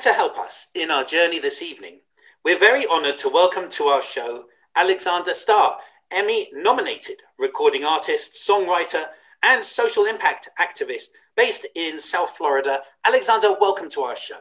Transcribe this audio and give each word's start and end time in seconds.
To 0.00 0.14
help 0.14 0.38
us 0.38 0.68
in 0.74 0.90
our 0.90 1.04
journey 1.04 1.38
this 1.40 1.60
evening, 1.60 2.00
we're 2.42 2.58
very 2.58 2.86
honored 2.86 3.18
to 3.18 3.28
welcome 3.28 3.68
to 3.72 3.84
our 3.84 4.00
show 4.00 4.44
Alexander 4.74 5.34
Starr, 5.34 5.76
Emmy 6.10 6.48
nominated 6.54 7.16
recording 7.38 7.84
artist, 7.84 8.32
songwriter, 8.32 9.08
and 9.42 9.62
social 9.62 10.06
impact 10.06 10.48
activist 10.58 11.08
based 11.36 11.66
in 11.74 12.00
South 12.00 12.30
Florida. 12.30 12.80
Alexander, 13.04 13.54
welcome 13.60 13.90
to 13.90 14.00
our 14.00 14.16
show. 14.16 14.38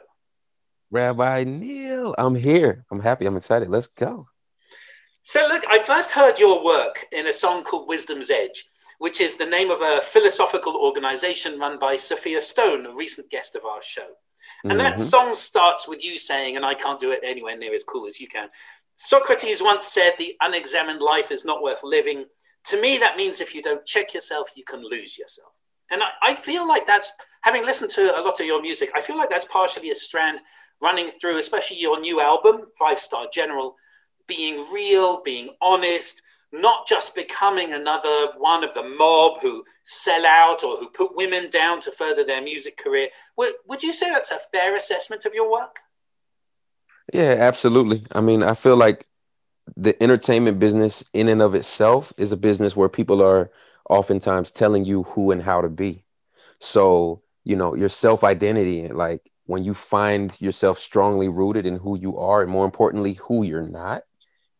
Rabbi 0.91 1.43
Neil, 1.43 2.15
I'm 2.17 2.35
here. 2.35 2.85
I'm 2.89 3.01
happy. 3.01 3.25
I'm 3.25 3.35
excited. 3.35 3.67
Let's 3.67 3.87
go. 3.87 4.29
So, 5.23 5.41
look, 5.41 5.65
I 5.69 5.79
first 5.79 6.11
heard 6.11 6.39
your 6.39 6.63
work 6.63 7.05
in 7.11 7.27
a 7.27 7.33
song 7.33 7.65
called 7.65 7.89
Wisdom's 7.89 8.29
Edge, 8.29 8.63
which 8.99 9.19
is 9.19 9.35
the 9.35 9.45
name 9.45 9.71
of 9.71 9.81
a 9.81 9.99
philosophical 9.99 10.77
organization 10.77 11.59
run 11.59 11.77
by 11.77 11.97
Sophia 11.97 12.39
Stone, 12.39 12.85
a 12.85 12.95
recent 12.95 13.29
guest 13.29 13.57
of 13.57 13.65
our 13.65 13.81
show. 13.81 14.15
And 14.63 14.73
mm-hmm. 14.73 14.79
that 14.79 14.99
song 14.99 15.33
starts 15.33 15.87
with 15.87 16.03
you 16.03 16.17
saying, 16.17 16.55
and 16.55 16.65
I 16.65 16.73
can't 16.73 16.99
do 16.99 17.11
it 17.11 17.21
anywhere 17.23 17.57
near 17.57 17.73
as 17.73 17.83
cool 17.83 18.07
as 18.07 18.19
you 18.19 18.27
can. 18.27 18.49
Socrates 18.97 19.61
once 19.61 19.87
said, 19.87 20.13
The 20.17 20.35
unexamined 20.41 21.01
life 21.01 21.31
is 21.31 21.45
not 21.45 21.63
worth 21.63 21.83
living. 21.83 22.25
To 22.65 22.81
me, 22.81 22.97
that 22.97 23.15
means 23.15 23.39
if 23.39 23.55
you 23.55 23.61
don't 23.61 23.85
check 23.85 24.13
yourself, 24.13 24.49
you 24.55 24.63
can 24.65 24.83
lose 24.83 25.17
yourself. 25.17 25.53
And 25.89 26.03
I, 26.03 26.09
I 26.21 26.35
feel 26.35 26.67
like 26.67 26.85
that's, 26.85 27.11
having 27.41 27.65
listened 27.65 27.91
to 27.91 28.19
a 28.19 28.21
lot 28.21 28.39
of 28.39 28.45
your 28.45 28.61
music, 28.61 28.91
I 28.95 29.01
feel 29.01 29.17
like 29.17 29.29
that's 29.29 29.45
partially 29.45 29.89
a 29.91 29.95
strand 29.95 30.41
running 30.81 31.09
through, 31.09 31.37
especially 31.39 31.79
your 31.79 31.99
new 31.99 32.19
album, 32.19 32.67
Five 32.77 32.99
Star 32.99 33.27
General, 33.31 33.75
being 34.27 34.67
real, 34.71 35.21
being 35.23 35.49
honest, 35.61 36.21
not 36.51 36.87
just 36.87 37.15
becoming 37.15 37.73
another 37.73 38.31
one 38.37 38.63
of 38.63 38.73
the 38.73 38.83
mob 38.83 39.41
who 39.41 39.63
sell 39.83 40.25
out 40.25 40.63
or 40.63 40.77
who 40.77 40.89
put 40.89 41.15
women 41.15 41.49
down 41.49 41.79
to 41.81 41.91
further 41.91 42.23
their 42.23 42.41
music 42.41 42.77
career. 42.77 43.09
Would, 43.37 43.53
would 43.67 43.83
you 43.83 43.93
say 43.93 44.09
that's 44.09 44.31
a 44.31 44.39
fair 44.51 44.75
assessment 44.75 45.25
of 45.25 45.33
your 45.33 45.51
work? 45.51 45.79
Yeah, 47.13 47.35
absolutely. 47.39 48.03
I 48.11 48.21
mean, 48.21 48.43
I 48.43 48.53
feel 48.53 48.77
like 48.77 49.07
the 49.77 50.01
entertainment 50.01 50.59
business, 50.59 51.03
in 51.13 51.29
and 51.29 51.41
of 51.41 51.55
itself, 51.55 52.13
is 52.17 52.31
a 52.31 52.37
business 52.37 52.75
where 52.75 52.89
people 52.89 53.21
are 53.21 53.51
oftentimes 53.89 54.51
telling 54.51 54.85
you 54.85 55.03
who 55.03 55.31
and 55.31 55.41
how 55.41 55.61
to 55.61 55.69
be. 55.69 56.03
So, 56.59 57.23
you 57.43 57.55
know, 57.55 57.75
your 57.75 57.89
self 57.89 58.23
identity, 58.23 58.87
like 58.87 59.21
when 59.45 59.63
you 59.63 59.73
find 59.73 60.39
yourself 60.39 60.79
strongly 60.79 61.29
rooted 61.29 61.65
in 61.65 61.77
who 61.77 61.97
you 61.97 62.17
are, 62.17 62.41
and 62.41 62.51
more 62.51 62.65
importantly, 62.65 63.13
who 63.13 63.43
you're 63.43 63.67
not, 63.67 64.03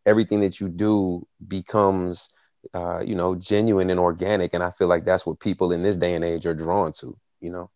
everything 0.10 0.40
that 0.42 0.60
you 0.60 0.68
do 0.68 1.26
becomes 1.48 2.30
uh, 2.74 3.02
you 3.10 3.16
know 3.16 3.36
genuine 3.36 3.90
and 3.90 4.00
organic 4.00 4.54
and 4.54 4.64
i 4.64 4.72
feel 4.72 4.88
like 4.88 5.06
that's 5.06 5.26
what 5.26 5.40
people 5.40 5.72
in 5.72 5.82
this 5.84 5.98
day 5.98 6.14
and 6.16 6.26
age 6.26 6.46
are 6.46 6.54
drawn 6.66 6.92
to 6.92 7.18
you 7.40 7.52
know 7.52 7.70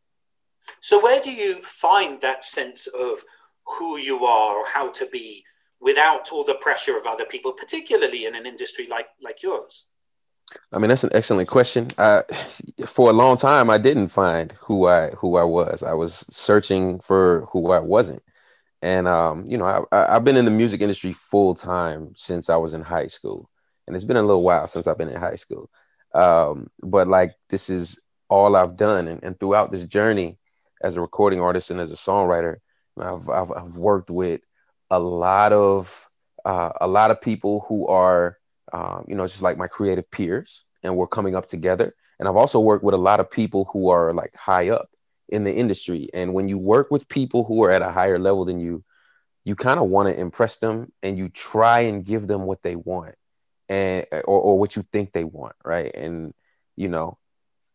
so 0.82 1.02
where 1.02 1.22
do 1.22 1.32
you 1.32 1.62
find 1.64 2.22
that 2.22 2.44
sense 2.44 2.88
of 2.88 3.24
who 3.66 3.98
you 3.98 4.26
are 4.26 4.58
or 4.58 4.68
how 4.68 4.92
to 4.92 5.06
be 5.08 5.44
without 5.80 6.32
all 6.32 6.44
the 6.44 6.56
pressure 6.56 6.98
of 6.98 7.06
other 7.06 7.26
people 7.26 7.54
particularly 7.54 8.26
in 8.26 8.36
an 8.36 8.46
industry 8.46 8.88
like 8.90 9.08
like 9.22 9.42
yours 9.42 9.86
I 10.72 10.80
mean 10.80 10.90
that's 10.90 11.04
an 11.04 11.10
excellent 11.14 11.50
question. 11.50 11.88
Uh, 11.98 12.24
for 12.86 13.10
a 13.10 13.14
long 13.14 13.38
time, 13.38 13.70
I 13.70 13.78
didn't 13.78 14.10
find 14.10 14.52
who 14.60 14.88
I 14.88 15.10
who 15.12 15.38
I 15.38 15.44
was. 15.44 15.84
I 15.84 15.94
was 15.94 16.26
searching 16.30 17.00
for 17.00 17.48
who 17.52 17.72
I 17.72 17.80
wasn't, 17.80 18.22
and 18.84 19.08
um, 19.08 19.46
you 19.48 19.58
know, 19.58 19.88
I, 19.94 20.12
have 20.12 20.26
been 20.26 20.36
in 20.36 20.44
the 20.44 20.52
music 20.52 20.82
industry 20.82 21.14
full 21.14 21.56
time 21.56 22.12
since 22.18 22.50
I 22.50 22.58
was 22.58 22.74
in 22.74 22.82
high 22.82 23.08
school, 23.08 23.50
and 23.88 23.96
it's 23.96 24.04
been 24.04 24.18
a 24.18 24.22
little 24.22 24.44
while 24.44 24.68
since 24.68 24.88
I've 24.88 24.98
been 24.98 25.08
in 25.08 25.16
high 25.16 25.36
school. 25.36 25.70
Um, 26.14 26.70
but 26.82 27.08
like 27.08 27.32
this 27.50 27.70
is 27.70 28.04
all 28.28 28.58
I've 28.58 28.76
done, 28.76 29.08
and, 29.08 29.24
and 29.24 29.40
throughout 29.40 29.72
this 29.72 29.86
journey 29.86 30.38
as 30.84 30.98
a 30.98 31.02
recording 31.02 31.40
artist 31.40 31.72
and 31.72 31.80
as 31.80 31.94
a 31.94 31.96
songwriter, 31.96 32.58
I've 33.00 33.30
I've, 33.30 33.52
I've 33.54 33.78
worked 33.78 34.10
with 34.10 34.42
a 34.92 35.00
lot 35.00 35.54
of 35.54 36.10
uh, 36.44 36.72
a 36.82 36.88
lot 36.88 37.10
of 37.10 37.22
people 37.22 37.66
who 37.70 37.88
are 37.88 38.38
um, 38.74 39.06
you 39.08 39.16
know 39.16 39.26
just 39.28 39.42
like 39.42 39.58
my 39.58 39.68
creative 39.68 40.12
peers, 40.12 40.66
and 40.84 40.98
we're 40.98 41.08
coming 41.08 41.38
up 41.38 41.46
together. 41.46 41.96
And 42.20 42.28
I've 42.28 42.36
also 42.36 42.60
worked 42.60 42.84
with 42.84 42.96
a 42.96 42.98
lot 42.98 43.22
of 43.22 43.32
people 43.32 43.70
who 43.72 43.88
are 43.92 44.14
like 44.14 44.36
high 44.36 44.72
up 44.72 44.90
in 45.34 45.44
the 45.44 45.54
industry. 45.54 46.10
And 46.14 46.34
when 46.34 46.48
you 46.48 46.60
work 46.60 46.92
with 46.92 47.10
people 47.10 47.44
who 47.44 47.64
are 47.64 47.72
at 47.72 47.82
a 47.82 47.92
higher 47.92 48.20
level 48.20 48.46
than 48.46 48.60
you, 48.60 48.84
you 49.44 49.56
kind 49.56 49.80
of 49.80 49.90
want 49.90 50.08
to 50.08 50.18
impress 50.18 50.58
them 50.60 50.92
and 51.02 51.18
you 51.18 51.28
try 51.28 51.82
and 51.82 52.06
give 52.06 52.28
them 52.28 52.44
what 52.44 52.62
they 52.62 52.76
want 52.76 53.16
and 53.68 54.06
or, 54.12 54.40
or 54.40 54.60
what 54.60 54.76
you 54.76 54.86
think 54.94 55.12
they 55.12 55.24
want, 55.24 55.56
right? 55.66 55.92
And 55.96 56.34
you 56.76 56.88
know, 56.88 57.18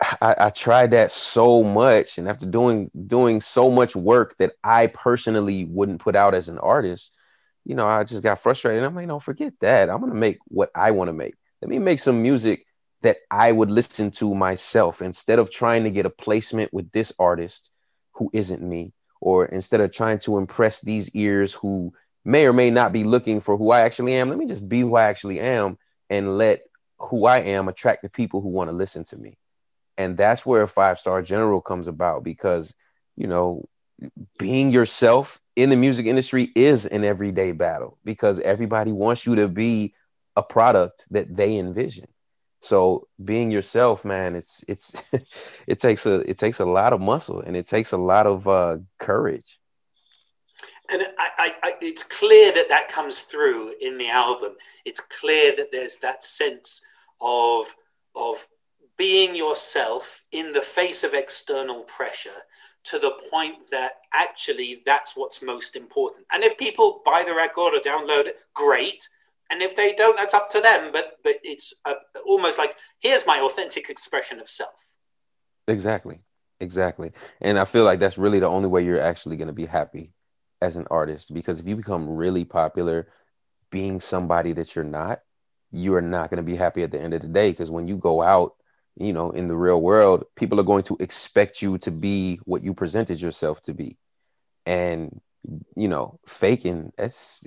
I, 0.01 0.35
I 0.39 0.51
tried 0.51 0.93
that 0.93 1.11
so 1.11 1.65
much, 1.65 2.19
and 2.19 2.29
after 2.29 2.47
doing 2.47 2.91
doing 3.07 3.41
so 3.41 3.71
much 3.71 3.97
work 3.97 4.37
that 4.39 4.53
I 4.63 4.87
personally 4.87 5.65
wouldn't 5.65 6.01
put 6.01 6.15
out 6.15 6.35
as 6.35 6.49
an 6.49 6.59
artist, 6.59 7.19
you 7.65 7.75
know, 7.75 7.87
I 7.87 8.05
just 8.05 8.23
got 8.23 8.39
frustrated. 8.39 8.85
I'm 8.85 8.95
like, 8.95 9.09
no, 9.09 9.19
forget 9.19 9.53
that. 9.61 9.91
I'm 9.91 10.01
gonna 10.01 10.15
make 10.15 10.39
what 10.47 10.71
I 10.77 10.93
want 10.93 11.09
to 11.09 11.13
make. 11.13 11.35
Let 11.61 11.69
me 11.69 11.81
make 11.81 11.99
some 11.99 12.23
music 12.23 12.65
that 13.03 13.19
I 13.31 13.53
would 13.53 13.71
listen 13.71 14.11
to 14.13 14.35
myself 14.35 15.03
instead 15.03 15.39
of 15.39 15.51
trying 15.51 15.85
to 15.85 15.91
get 15.91 16.07
a 16.07 16.11
placement 16.11 16.73
with 16.73 16.91
this 16.93 17.13
artist 17.19 17.71
who 18.13 18.31
isn't 18.33 18.63
me, 18.63 18.93
or 19.21 19.47
instead 19.47 19.81
of 19.81 19.93
trying 19.93 20.19
to 20.21 20.39
impress 20.39 20.81
these 20.81 21.11
ears 21.15 21.53
who 21.53 21.93
may 22.25 22.47
or 22.47 22.53
may 22.53 22.71
not 22.71 22.93
be 22.93 23.05
looking 23.05 23.41
for 23.41 23.57
who 23.57 23.71
I 23.71 23.81
actually 23.81 24.15
am. 24.15 24.29
Let 24.29 24.39
me 24.39 24.47
just 24.47 24.69
be 24.69 24.81
who 24.81 24.97
I 24.97 25.05
actually 25.05 25.41
am 25.41 25.79
and 26.11 26.37
let 26.37 26.63
who 26.99 27.27
I 27.27 27.39
am 27.39 27.69
attract 27.69 28.03
the 28.03 28.09
people 28.09 28.41
who 28.41 28.49
want 28.49 28.71
to 28.71 28.77
listen 28.77 29.05
to 29.05 29.17
me. 29.17 29.39
And 29.97 30.17
that's 30.17 30.45
where 30.45 30.63
a 30.63 30.69
five 30.69 30.99
star 30.99 31.23
general 31.23 31.61
comes 31.61 31.89
about 31.89 32.25
because, 32.25 32.75
you 33.17 33.27
know, 33.27 33.65
being 34.39 34.71
yourself 34.71 35.41
in 35.57 35.71
the 35.71 35.77
music 35.77 36.07
industry 36.07 36.51
is 36.55 36.87
an 36.87 37.05
everyday 37.05 37.53
battle 37.53 37.99
because 38.05 38.39
everybody 38.41 38.93
wants 38.93 39.27
you 39.27 39.37
to 39.37 39.49
be 39.49 39.95
a 40.37 40.43
product 40.43 41.07
that 41.11 41.35
they 41.35 41.57
envision 41.57 42.07
so 42.61 43.07
being 43.25 43.51
yourself 43.51 44.05
man 44.05 44.35
it's 44.35 44.65
it's 44.67 45.03
it 45.67 45.79
takes 45.79 46.07
a 46.07 46.21
it 46.29 46.39
takes 46.39 46.61
a 46.61 46.65
lot 46.65 46.93
of 46.93 47.01
muscle 47.01 47.41
and 47.41 47.57
it 47.57 47.67
takes 47.67 47.93
a 47.93 47.99
lot 47.99 48.27
of 48.27 48.47
uh, 48.49 48.79
courage. 48.99 49.59
And 50.91 51.03
I, 51.19 51.29
I, 51.39 51.55
I, 51.63 51.73
it's 51.83 52.03
clear 52.03 52.51
that 52.53 52.71
that 52.71 52.89
comes 52.89 53.19
through 53.19 53.75
in 53.81 53.99
the 53.99 54.09
album. 54.09 54.53
It's 54.87 55.01
clear 55.01 55.55
that 55.57 55.69
there's 55.71 55.99
that 55.99 56.25
sense 56.25 56.83
of 57.21 57.75
of 58.17 58.47
being 58.97 59.37
yourself 59.37 60.23
in 60.33 60.53
the 60.53 60.63
face 60.63 61.05
of 61.05 61.15
external 61.15 61.83
pressure 61.83 62.43
to 62.85 62.99
the 62.99 63.13
point 63.31 63.57
that 63.71 63.93
actually 64.15 64.83
that's 64.87 65.17
what's 65.17 65.43
most 65.43 65.77
important. 65.77 66.27
And 66.33 66.43
if 66.43 66.57
people 66.57 67.03
buy 67.05 67.23
the 67.27 67.35
record 67.35 67.75
or 67.75 67.81
download 67.81 68.27
it 68.27 68.39
great 68.55 69.07
and 69.51 69.63
if 69.63 69.77
they 69.77 69.95
don't 69.95 70.17
that's 70.17 70.35
up 70.35 70.49
to 70.51 70.61
them. 70.61 70.93
But 70.93 71.19
but 71.23 71.37
it's 71.43 71.73
a, 71.87 71.95
almost 72.27 72.59
like 72.59 72.77
here's 73.01 73.27
my 73.27 73.41
authentic 73.41 73.89
expression 73.89 74.41
of 74.41 74.49
self. 74.49 74.97
Exactly. 75.67 76.21
Exactly. 76.61 77.13
And 77.41 77.59
i 77.59 77.65
feel 77.65 77.85
like 77.85 77.99
that's 77.99 78.19
really 78.19 78.41
the 78.41 78.47
only 78.47 78.69
way 78.69 78.85
you're 78.85 79.01
actually 79.01 79.37
going 79.37 79.49
to 79.49 79.55
be 79.55 79.67
happy 79.67 80.13
as 80.61 80.77
an 80.77 80.87
artist 80.91 81.33
because 81.33 81.61
if 81.61 81.69
you 81.69 81.77
become 81.77 82.09
really 82.09 82.45
popular 82.45 83.09
being 83.71 84.01
somebody 84.01 84.53
that 84.53 84.75
you're 84.75 84.85
not 84.85 85.21
you 85.71 85.95
are 85.95 86.03
not 86.03 86.31
going 86.31 86.39
to 86.39 86.51
be 86.51 86.57
happy 86.57 86.83
at 86.83 86.91
the 86.91 87.01
end 87.01 87.13
of 87.13 87.21
the 87.21 87.29
day. 87.29 87.51
Because 87.51 87.71
when 87.71 87.87
you 87.87 87.97
go 87.97 88.23
out 88.23 88.55
you 88.97 89.13
know 89.13 89.31
in 89.31 89.47
the 89.47 89.57
real 89.57 89.81
world 89.81 90.25
people 90.35 90.59
are 90.59 90.65
going 90.65 90.83
to 90.83 90.97
expect 90.99 91.63
you 91.63 91.79
to 91.79 91.91
be 91.91 92.41
what 92.45 92.65
you 92.65 92.75
presented 92.75 93.21
yourself 93.21 93.63
to 93.63 93.75
be. 93.75 93.97
And 94.67 95.21
you 95.77 95.89
know, 95.89 96.19
faking, 96.27 96.93
that's, 96.97 97.45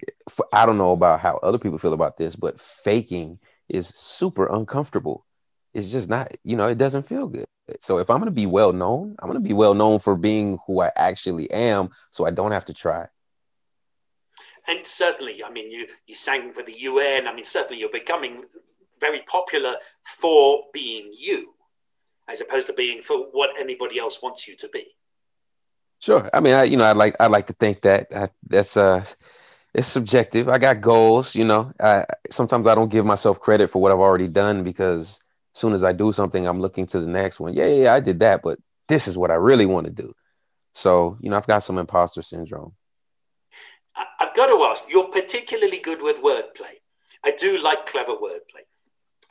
I 0.54 0.66
don't 0.66 0.78
know 0.78 0.92
about 0.92 1.20
how 1.20 1.38
other 1.38 1.58
people 1.58 1.78
feel 1.78 1.94
about 1.94 2.18
this, 2.18 2.36
but 2.36 2.60
faking 2.60 3.40
is 3.70 3.88
super 3.88 4.48
uncomfortable. 4.48 5.26
It's 5.74 5.92
just 5.92 6.10
not, 6.10 6.36
you 6.44 6.56
know, 6.56 6.68
it 6.68 6.78
doesn't 6.78 7.04
feel 7.04 7.28
good. 7.28 7.46
So 7.80 8.00
if 8.00 8.10
I'm 8.10 8.18
going 8.18 8.26
to 8.26 8.32
be 8.32 8.46
well 8.46 8.74
known, 8.74 9.16
I'm 9.20 9.30
going 9.30 9.42
to 9.42 9.48
be 9.48 9.54
well 9.54 9.74
known 9.74 10.00
for 10.00 10.16
being 10.16 10.60
who 10.68 10.82
I 10.82 10.92
actually 10.96 11.50
am 11.52 11.90
so 12.10 12.26
I 12.26 12.32
don't 12.32 12.52
have 12.52 12.66
to 12.66 12.74
try. 12.74 13.08
And 14.68 14.86
certainly, 14.86 15.44
I 15.44 15.50
mean, 15.50 15.72
you, 15.72 15.88
you 16.06 16.16
sang 16.16 16.54
for 16.54 16.64
the 16.64 16.78
UN. 16.78 17.28
I 17.28 17.34
mean, 17.34 17.46
certainly 17.46 17.80
you're 17.80 17.90
becoming 17.90 18.44
very 19.00 19.22
popular 19.22 19.76
for 20.04 20.64
being 20.74 21.12
you 21.18 21.54
as 22.30 22.42
opposed 22.42 22.68
to 22.68 22.74
being 22.74 23.02
for 23.02 23.18
what 23.32 23.50
anybody 23.60 24.00
else 24.00 24.22
wants 24.22 24.48
you 24.48 24.56
to 24.58 24.70
be. 24.70 24.96
Sure. 26.02 26.30
I 26.34 26.40
mean, 26.42 26.54
I 26.54 26.64
you 26.64 26.78
know, 26.78 26.84
I 26.84 26.94
like 26.94 27.16
I 27.20 27.28
like 27.28 27.48
to 27.48 27.54
think 27.54 27.82
that 27.84 28.08
I, 28.14 28.30
that's 28.48 28.76
uh 28.76 29.06
it's 29.74 29.88
subjective. 29.88 30.50
I 30.50 30.58
got 30.58 30.82
goals, 30.82 31.36
you 31.36 31.46
know. 31.46 31.72
I 31.80 32.06
sometimes 32.30 32.68
I 32.68 32.76
don't 32.76 32.92
give 32.92 33.06
myself 33.06 33.40
credit 33.40 33.70
for 33.70 33.82
what 33.82 33.92
I've 33.92 34.00
already 34.00 34.28
done 34.28 34.64
because 34.64 35.20
as 35.54 35.60
soon 35.62 35.74
as 35.74 35.84
I 35.84 35.94
do 35.94 36.12
something, 36.12 36.48
I'm 36.48 36.60
looking 36.60 36.88
to 36.88 37.00
the 37.00 37.08
next 37.08 37.40
one. 37.40 37.54
Yeah, 37.54 37.68
yeah, 37.68 37.94
I 37.94 38.00
did 38.00 38.20
that, 38.20 38.42
but 38.42 38.60
this 38.88 39.08
is 39.08 39.18
what 39.18 39.32
I 39.32 39.36
really 39.36 39.66
want 39.66 39.88
to 39.88 39.94
do. 39.94 40.14
So, 40.74 41.18
you 41.22 41.30
know, 41.30 41.38
I've 41.38 41.48
got 41.48 41.60
some 41.60 41.78
imposter 41.78 42.22
syndrome. 42.22 42.74
I've 43.96 44.36
got 44.36 44.48
to 44.48 44.64
ask, 44.64 44.86
you're 44.90 45.10
particularly 45.10 45.80
good 45.80 46.02
with 46.02 46.18
wordplay. 46.18 46.80
I 47.24 47.32
do 47.32 47.62
like 47.62 47.86
clever 47.86 48.14
wordplay. 48.14 48.66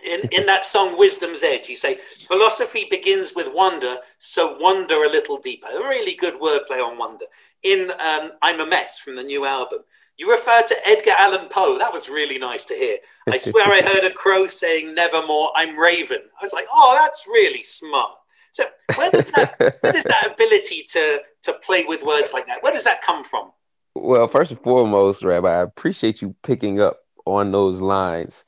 In, 0.07 0.21
in 0.33 0.47
that 0.47 0.65
song 0.65 0.99
Wisdom's 0.99 1.43
Edge, 1.43 1.69
you 1.69 1.77
say, 1.77 1.99
philosophy 2.29 2.87
begins 2.91 3.33
with 3.35 3.53
wonder, 3.53 3.99
so 4.19 4.57
wonder 4.59 5.05
a 5.05 5.09
little 5.11 5.39
deeper. 5.39 5.69
A 5.69 5.81
really 5.81 6.15
good 6.15 6.35
wordplay 6.41 6.83
on 6.85 6.99
wonder. 6.99 7.27
In 7.63 7.91
um, 8.01 8.33
I'm 8.43 8.61
a 8.61 8.67
Mess 8.67 8.99
from 8.99 9.17
the 9.17 9.23
new 9.23 9.45
album, 9.45 9.81
you 10.21 10.31
referred 10.31 10.67
to 10.67 10.77
Edgar 10.87 11.13
Allan 11.19 11.49
Poe. 11.49 11.79
That 11.79 11.93
was 11.93 12.11
really 12.11 12.39
nice 12.39 12.67
to 12.67 12.75
hear. 12.75 12.99
I 13.29 13.37
swear 13.39 13.73
I 13.73 13.81
heard 13.81 14.05
a 14.05 14.13
crow 14.13 14.47
saying, 14.47 14.95
Nevermore, 14.95 15.51
I'm 15.57 15.79
Raven. 15.79 16.21
I 16.39 16.45
was 16.45 16.53
like, 16.53 16.67
oh, 16.71 16.97
that's 17.01 17.27
really 17.27 17.63
smart. 17.63 18.13
So 18.53 18.65
where 18.97 19.11
does 19.11 19.31
that, 19.33 19.55
where 19.81 19.93
does 19.93 20.05
that 20.05 20.33
ability 20.33 20.85
to, 20.91 21.21
to 21.45 21.53
play 21.55 21.85
with 21.85 22.03
words 22.03 22.33
like 22.35 22.47
that, 22.49 22.63
where 22.63 22.73
does 22.73 22.85
that 22.85 23.01
come 23.01 23.25
from? 23.25 23.53
Well, 23.95 24.29
first 24.29 24.51
and 24.51 24.61
foremost, 24.61 25.23
Rabbi, 25.23 25.49
I 25.49 25.63
appreciate 25.63 26.21
you 26.21 26.35
picking 26.43 26.81
up 26.81 26.99
on 27.25 27.51
those 27.51 27.81
lines. 27.81 28.45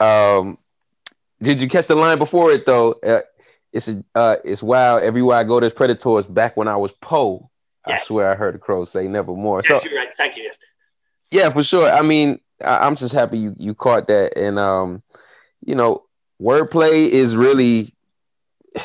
Um, 0.00 0.58
did 1.44 1.60
you 1.60 1.68
catch 1.68 1.86
the 1.86 1.94
line 1.94 2.18
before 2.18 2.50
it 2.50 2.66
though? 2.66 2.92
Uh, 3.02 3.20
it's 3.72 3.88
a, 3.88 4.04
uh, 4.14 4.36
it's 4.44 4.62
wild. 4.62 5.02
Everywhere 5.02 5.36
I 5.38 5.44
go, 5.44 5.60
there's 5.60 5.72
predators. 5.72 6.26
Back 6.26 6.56
when 6.56 6.68
I 6.68 6.76
was 6.76 6.92
Poe, 6.92 7.50
yes. 7.86 8.02
I 8.02 8.04
swear 8.04 8.30
I 8.30 8.34
heard 8.34 8.54
a 8.54 8.58
crow 8.58 8.84
say 8.84 9.08
"nevermore." 9.08 9.62
Yes, 9.68 9.82
so, 9.82 9.88
you're 9.88 9.98
right. 9.98 10.08
Thank 10.16 10.36
you. 10.36 10.50
Yeah, 11.30 11.50
for 11.50 11.62
sure. 11.62 11.90
I 11.90 12.02
mean, 12.02 12.38
I, 12.64 12.86
am 12.86 12.96
just 12.96 13.12
happy 13.12 13.38
you 13.38 13.54
you 13.58 13.74
caught 13.74 14.08
that, 14.08 14.38
and 14.38 14.58
um, 14.58 15.02
you 15.64 15.74
know, 15.74 16.04
wordplay 16.40 17.08
is 17.08 17.36
really. 17.36 17.92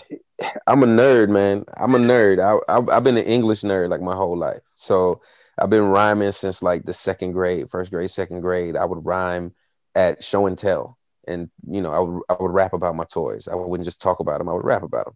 I'm 0.68 0.84
a 0.84 0.86
nerd, 0.86 1.28
man. 1.28 1.66
I'm 1.76 1.96
a 1.96 1.98
nerd. 1.98 2.40
I, 2.40 2.74
I 2.74 2.96
I've 2.96 3.04
been 3.04 3.18
an 3.18 3.26
English 3.26 3.62
nerd 3.62 3.90
like 3.90 4.02
my 4.02 4.16
whole 4.16 4.38
life. 4.38 4.62
So 4.74 5.22
I've 5.58 5.70
been 5.70 5.84
rhyming 5.84 6.32
since 6.32 6.64
like 6.64 6.86
the 6.86 6.94
second 6.94 7.34
grade, 7.34 7.70
first 7.70 7.92
grade, 7.92 8.10
second 8.10 8.42
grade. 8.42 8.78
I 8.78 8.86
would 8.86 9.06
rhyme 9.06 9.54
at 9.96 10.24
show 10.24 10.46
and 10.46 10.58
tell, 10.58 10.98
and 11.30 11.50
you 11.68 11.81
know, 11.81 11.92
I 11.92 12.00
would 12.00 12.22
I 12.30 12.36
would 12.40 12.52
rap 12.52 12.74
about 12.74 12.96
my 12.96 13.06
toys. 13.06 13.48
I 13.48 13.56
wouldn't 13.56 13.86
just 13.86 14.02
talk 14.02 14.20
about 14.20 14.40
them. 14.40 14.50
I 14.50 14.54
would 14.54 14.66
rap 14.66 14.84
about 14.84 15.06
them, 15.06 15.16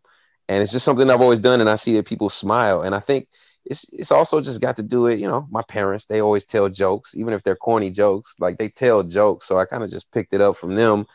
and 0.50 0.64
it's 0.64 0.72
just 0.72 0.86
something 0.86 1.10
I've 1.10 1.22
always 1.22 1.40
done. 1.40 1.60
And 1.62 1.70
I 1.70 1.76
see 1.76 1.94
that 1.94 2.06
people 2.06 2.30
smile, 2.30 2.82
and 2.82 2.96
I 2.96 3.00
think 3.00 3.28
it's 3.66 3.86
it's 3.92 4.12
also 4.12 4.42
just 4.42 4.62
got 4.62 4.76
to 4.78 4.84
do 4.84 5.08
it. 5.08 5.20
You 5.20 5.28
know, 5.28 5.48
my 5.50 5.64
parents 5.68 6.06
they 6.06 6.22
always 6.22 6.46
tell 6.46 6.70
jokes, 6.70 7.16
even 7.16 7.34
if 7.34 7.44
they're 7.44 7.56
corny 7.56 7.90
jokes. 7.90 8.36
Like 8.40 8.58
they 8.58 8.70
tell 8.70 9.04
jokes, 9.04 9.48
so 9.48 9.58
I 9.58 9.66
kind 9.66 9.84
of 9.84 9.92
just 9.92 10.12
picked 10.12 10.34
it 10.34 10.42
up 10.42 10.56
from 10.58 10.76
them, 10.76 11.06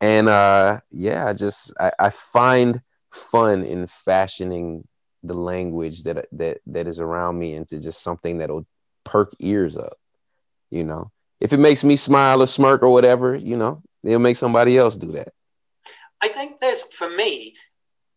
and 0.00 0.28
uh, 0.28 0.80
yeah, 0.90 1.26
I 1.26 1.32
just 1.32 1.72
I, 1.80 1.92
I 1.98 2.10
find 2.10 2.80
fun 3.12 3.64
in 3.64 3.86
fashioning 3.86 4.86
the 5.22 5.34
language 5.34 6.02
that 6.04 6.26
that 6.32 6.58
that 6.66 6.88
is 6.88 7.00
around 7.00 7.38
me 7.38 7.54
into 7.54 7.80
just 7.80 8.02
something 8.02 8.38
that'll 8.38 8.66
perk 9.04 9.32
ears 9.40 9.76
up. 9.76 9.98
You 10.70 10.84
know, 10.84 11.10
if 11.40 11.52
it 11.52 11.58
makes 11.58 11.84
me 11.84 11.96
smile 11.96 12.42
or 12.42 12.46
smirk 12.46 12.82
or 12.82 12.90
whatever, 12.90 13.34
you 13.34 13.56
know, 13.56 13.82
it'll 14.02 14.20
make 14.20 14.36
somebody 14.36 14.76
else 14.78 14.96
do 14.96 15.12
that. 15.12 15.32
I 16.20 16.28
think 16.28 16.60
there's 16.60 16.82
for 16.82 17.10
me, 17.10 17.54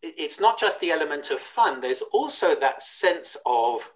it's 0.02 0.40
not 0.40 0.58
just 0.58 0.80
the 0.80 0.90
element 0.90 1.30
of 1.30 1.40
fun. 1.40 1.80
There's 1.80 2.02
also 2.12 2.54
that 2.54 2.82
sense 2.82 3.36
of 3.44 3.90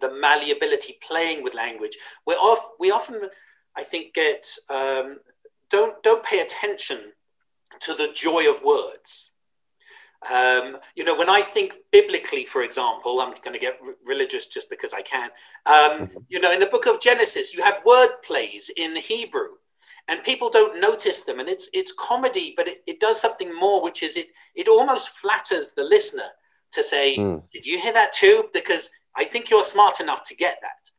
the 0.00 0.12
malleability, 0.12 0.98
playing 1.06 1.42
with 1.42 1.54
language. 1.54 1.96
We're 2.26 2.34
off, 2.34 2.70
we 2.78 2.90
often, 2.90 3.28
I 3.76 3.82
think, 3.82 4.14
get 4.14 4.46
um, 4.70 5.18
don't 5.70 6.02
don't 6.02 6.24
pay 6.24 6.40
attention 6.40 7.12
to 7.80 7.94
the 7.94 8.08
joy 8.14 8.48
of 8.50 8.62
words. 8.62 9.30
Um, 10.32 10.78
you 10.94 11.04
know, 11.04 11.14
when 11.14 11.28
I 11.28 11.42
think 11.42 11.74
biblically, 11.92 12.46
for 12.46 12.62
example, 12.62 13.20
I'm 13.20 13.34
going 13.42 13.52
to 13.52 13.58
get 13.58 13.78
r- 13.84 13.94
religious 14.06 14.46
just 14.46 14.70
because 14.70 14.94
I 14.94 15.02
can. 15.02 15.28
Um, 15.66 15.74
mm-hmm. 15.74 16.18
you 16.28 16.40
know, 16.40 16.50
in 16.50 16.60
the 16.60 16.66
book 16.66 16.86
of 16.86 17.00
Genesis, 17.00 17.52
you 17.52 17.62
have 17.62 17.84
word 17.84 18.22
plays 18.24 18.70
in 18.74 18.96
Hebrew, 18.96 19.48
and 20.08 20.22
people 20.22 20.50
don't 20.50 20.80
notice 20.80 21.24
them. 21.24 21.40
And 21.40 21.48
it's 21.48 21.68
it's 21.72 21.92
comedy, 21.92 22.54
but 22.56 22.68
it, 22.68 22.82
it 22.86 23.00
does 23.00 23.20
something 23.20 23.54
more, 23.54 23.82
which 23.82 24.02
is 24.02 24.16
it 24.16 24.28
it 24.54 24.68
almost 24.68 25.10
flatters 25.10 25.72
the 25.72 25.84
listener 25.84 26.30
to 26.72 26.82
say, 26.82 27.16
mm. 27.16 27.42
"Did 27.52 27.64
you 27.66 27.78
hear 27.78 27.92
that 27.92 28.12
too?" 28.12 28.48
Because 28.52 28.90
I 29.16 29.24
think 29.24 29.50
you're 29.50 29.64
smart 29.64 30.00
enough 30.00 30.22
to 30.28 30.34
get 30.34 30.58
that. 30.62 30.90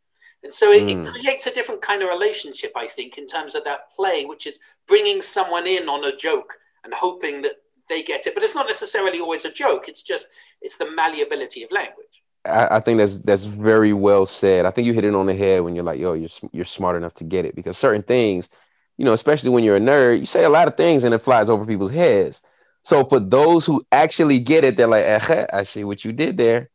And 0.44 0.54
so 0.54 0.72
it, 0.72 0.84
mm. 0.84 1.08
it, 1.08 1.12
creates 1.12 1.48
a 1.48 1.54
different 1.54 1.82
kind 1.82 2.04
of 2.04 2.10
relationship, 2.10 2.72
I 2.76 2.88
think, 2.88 3.18
in 3.18 3.26
terms 3.26 3.56
of 3.56 3.64
that 3.64 3.92
play, 3.96 4.26
which 4.26 4.46
is 4.46 4.60
bringing 4.88 5.22
someone 5.22 5.66
in 5.66 5.90
on 5.90 6.06
a 6.06 6.16
joke 6.16 6.54
and 6.84 6.94
hoping 6.94 7.42
that 7.42 7.54
they 7.90 8.04
get 8.04 8.28
it. 8.28 8.36
But 8.36 8.44
it's 8.44 8.54
not 8.54 8.68
necessarily 8.68 9.20
always 9.20 9.46
a 9.46 9.52
joke. 9.52 9.88
It's 9.88 10.04
just 10.04 10.28
it's 10.62 10.78
the 10.78 10.90
malleability 10.92 11.64
of 11.64 11.72
language. 11.72 12.24
I, 12.46 12.78
I 12.78 12.80
think 12.80 12.98
that's 12.98 13.20
that's 13.20 13.46
very 13.46 13.94
well 13.94 14.26
said. 14.26 14.66
I 14.66 14.72
think 14.72 14.86
you 14.86 14.94
hit 14.94 15.06
it 15.06 15.16
on 15.16 15.26
the 15.26 15.34
head 15.34 15.62
when 15.64 15.76
you're 15.76 15.84
like, 15.84 16.00
"Yo, 16.00 16.14
you're 16.14 16.30
you're 16.52 16.66
smart 16.66 16.96
enough 16.96 17.14
to 17.16 17.24
get 17.24 17.46
it," 17.46 17.56
because 17.56 17.78
certain 17.78 18.04
things, 18.04 18.50
you 18.98 19.06
know, 19.06 19.14
especially 19.14 19.50
when 19.50 19.64
you're 19.64 19.76
a 19.76 19.82
nerd, 19.82 20.20
you 20.20 20.26
say 20.26 20.44
a 20.44 20.50
lot 20.50 20.68
of 20.68 20.76
things 20.76 21.04
and 21.04 21.14
it 21.14 21.20
flies 21.20 21.50
over 21.50 21.66
people's 21.66 21.92
heads. 21.92 22.42
So 22.84 23.04
for 23.04 23.20
those 23.20 23.66
who 23.66 23.86
actually 23.92 24.40
get 24.40 24.64
it, 24.64 24.78
they're 24.78 24.88
like, 24.88 25.06
"I 25.54 25.64
see 25.64 25.84
what 25.84 26.06
you 26.06 26.12
did 26.12 26.38
there," 26.38 26.70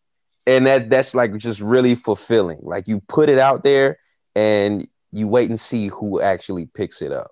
and 0.46 0.66
that 0.66 0.90
that's 0.90 1.14
like 1.14 1.36
just 1.36 1.60
really 1.60 1.94
fulfilling. 1.94 2.58
Like 2.62 2.88
you 2.88 3.00
put 3.00 3.28
it 3.28 3.38
out 3.38 3.62
there 3.62 3.98
and 4.34 4.88
you 5.12 5.28
wait 5.28 5.48
and 5.48 5.58
see 5.58 5.88
who 5.88 6.20
actually 6.20 6.66
picks 6.66 7.00
it 7.02 7.12
up. 7.12 7.30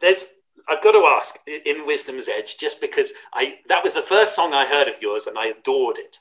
There's 0.00 0.26
I've 0.68 0.82
got 0.82 0.92
to 0.92 1.04
ask 1.06 1.36
in 1.46 1.86
Wisdom's 1.86 2.28
Edge, 2.28 2.58
just 2.58 2.80
because 2.80 3.12
I 3.32 3.56
that 3.68 3.82
was 3.82 3.94
the 3.94 4.02
first 4.02 4.34
song 4.34 4.52
I 4.52 4.66
heard 4.66 4.88
of 4.88 5.00
yours 5.00 5.26
and 5.26 5.38
I 5.38 5.46
adored 5.46 5.98
it. 5.98 6.18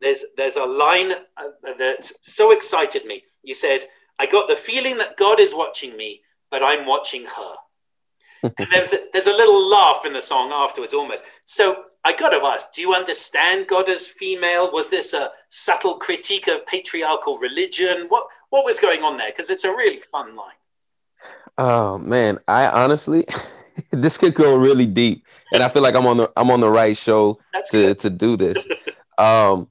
There's 0.00 0.24
there's 0.36 0.56
a 0.56 0.64
line 0.64 1.12
uh, 1.36 1.48
that 1.62 2.10
so 2.20 2.52
excited 2.52 3.04
me. 3.04 3.24
You 3.42 3.54
said, 3.54 3.86
"I 4.18 4.26
got 4.26 4.48
the 4.48 4.56
feeling 4.56 4.98
that 4.98 5.16
God 5.16 5.40
is 5.40 5.54
watching 5.54 5.96
me, 5.96 6.22
but 6.50 6.62
I'm 6.62 6.86
watching 6.86 7.26
her." 7.26 7.54
and 8.42 8.68
there's 8.70 8.92
a, 8.92 8.98
there's 9.12 9.26
a 9.26 9.32
little 9.32 9.68
laugh 9.68 10.02
in 10.06 10.12
the 10.12 10.22
song 10.22 10.52
afterwards, 10.52 10.94
almost. 10.94 11.24
So 11.44 11.84
I 12.04 12.12
got 12.12 12.30
to 12.30 12.40
ask: 12.44 12.72
Do 12.72 12.80
you 12.80 12.94
understand 12.94 13.66
God 13.66 13.88
as 13.88 14.06
female? 14.06 14.70
Was 14.72 14.90
this 14.90 15.12
a 15.12 15.30
subtle 15.48 15.96
critique 15.96 16.46
of 16.46 16.66
patriarchal 16.66 17.38
religion? 17.38 18.06
What 18.08 18.26
what 18.50 18.64
was 18.64 18.78
going 18.78 19.02
on 19.02 19.16
there? 19.16 19.30
Because 19.30 19.50
it's 19.50 19.64
a 19.64 19.70
really 19.70 19.98
fun 19.98 20.36
line. 20.36 20.54
Oh 21.56 21.98
man, 21.98 22.38
I 22.46 22.68
honestly. 22.68 23.24
this 23.90 24.18
could 24.18 24.34
go 24.34 24.56
really 24.56 24.86
deep, 24.86 25.24
and 25.52 25.62
I 25.62 25.68
feel 25.68 25.82
like 25.82 25.94
I'm 25.94 26.06
on 26.06 26.16
the 26.16 26.32
I'm 26.36 26.50
on 26.50 26.60
the 26.60 26.70
right 26.70 26.96
show 26.96 27.38
That's 27.52 27.70
to 27.70 27.88
good. 27.88 27.98
to 28.00 28.10
do 28.10 28.36
this. 28.36 28.66
um, 29.18 29.68